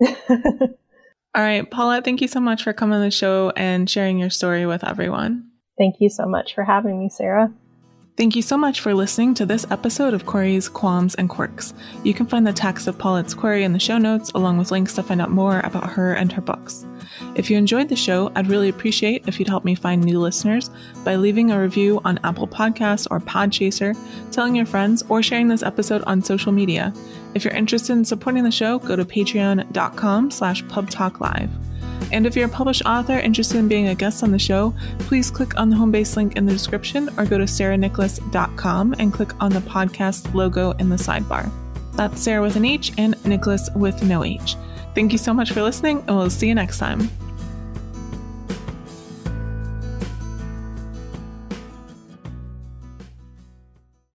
All 1.34 1.44
right, 1.44 1.70
Paulette, 1.70 2.04
thank 2.04 2.20
you 2.20 2.28
so 2.28 2.40
much 2.40 2.64
for 2.64 2.72
coming 2.72 2.96
on 2.96 3.02
the 3.02 3.10
show 3.10 3.52
and 3.56 3.88
sharing 3.88 4.18
your 4.18 4.30
story 4.30 4.64
with 4.64 4.82
everyone. 4.82 5.50
Thank 5.76 5.96
you 6.00 6.08
so 6.08 6.26
much 6.26 6.54
for 6.54 6.64
having 6.64 6.98
me, 6.98 7.08
Sarah. 7.08 7.52
Thank 8.18 8.34
you 8.34 8.42
so 8.42 8.56
much 8.58 8.80
for 8.80 8.94
listening 8.94 9.32
to 9.34 9.46
this 9.46 9.64
episode 9.70 10.12
of 10.12 10.26
Queries, 10.26 10.68
Qualms, 10.68 11.14
and 11.14 11.28
Quirks. 11.28 11.72
You 12.02 12.12
can 12.12 12.26
find 12.26 12.44
the 12.44 12.52
text 12.52 12.88
of 12.88 12.98
Paulette's 12.98 13.32
query 13.32 13.62
in 13.62 13.72
the 13.72 13.78
show 13.78 13.96
notes, 13.96 14.32
along 14.34 14.58
with 14.58 14.72
links 14.72 14.92
to 14.94 15.04
find 15.04 15.22
out 15.22 15.30
more 15.30 15.60
about 15.60 15.88
her 15.90 16.14
and 16.14 16.32
her 16.32 16.40
books. 16.40 16.84
If 17.36 17.48
you 17.48 17.56
enjoyed 17.56 17.88
the 17.88 17.94
show, 17.94 18.32
I'd 18.34 18.48
really 18.48 18.70
appreciate 18.70 19.28
if 19.28 19.38
you'd 19.38 19.46
help 19.46 19.64
me 19.64 19.76
find 19.76 20.02
new 20.02 20.18
listeners 20.18 20.68
by 21.04 21.14
leaving 21.14 21.52
a 21.52 21.60
review 21.60 22.00
on 22.04 22.18
Apple 22.24 22.48
Podcasts 22.48 23.06
or 23.08 23.20
Podchaser, 23.20 23.96
telling 24.32 24.56
your 24.56 24.66
friends, 24.66 25.04
or 25.08 25.22
sharing 25.22 25.46
this 25.46 25.62
episode 25.62 26.02
on 26.02 26.20
social 26.20 26.50
media. 26.50 26.92
If 27.34 27.44
you're 27.44 27.54
interested 27.54 27.92
in 27.92 28.04
supporting 28.04 28.42
the 28.42 28.50
show, 28.50 28.80
go 28.80 28.96
to 28.96 29.04
patreon.com 29.04 30.32
slash 30.32 30.64
pubtalklive. 30.64 31.50
And 32.12 32.26
if 32.26 32.36
you're 32.36 32.46
a 32.46 32.50
published 32.50 32.82
author 32.86 33.18
interested 33.18 33.58
in 33.58 33.68
being 33.68 33.88
a 33.88 33.94
guest 33.94 34.22
on 34.22 34.30
the 34.30 34.38
show, 34.38 34.74
please 35.00 35.30
click 35.30 35.58
on 35.58 35.70
the 35.70 35.76
home 35.76 35.90
base 35.90 36.16
link 36.16 36.36
in 36.36 36.46
the 36.46 36.52
description 36.52 37.08
or 37.16 37.24
go 37.24 37.38
to 37.38 37.44
sarahnicolas.com 37.44 38.94
and 38.98 39.12
click 39.12 39.32
on 39.42 39.52
the 39.52 39.60
podcast 39.60 40.34
logo 40.34 40.72
in 40.72 40.88
the 40.88 40.96
sidebar. 40.96 41.50
That's 41.94 42.20
Sarah 42.20 42.42
with 42.42 42.56
an 42.56 42.64
H 42.64 42.92
and 42.96 43.22
Nicolas 43.24 43.68
with 43.74 44.02
no 44.02 44.24
H. 44.24 44.56
Thank 44.94 45.12
you 45.12 45.18
so 45.18 45.34
much 45.34 45.52
for 45.52 45.62
listening, 45.62 45.98
and 46.06 46.16
we'll 46.16 46.30
see 46.30 46.48
you 46.48 46.54
next 46.54 46.78
time. 46.78 47.10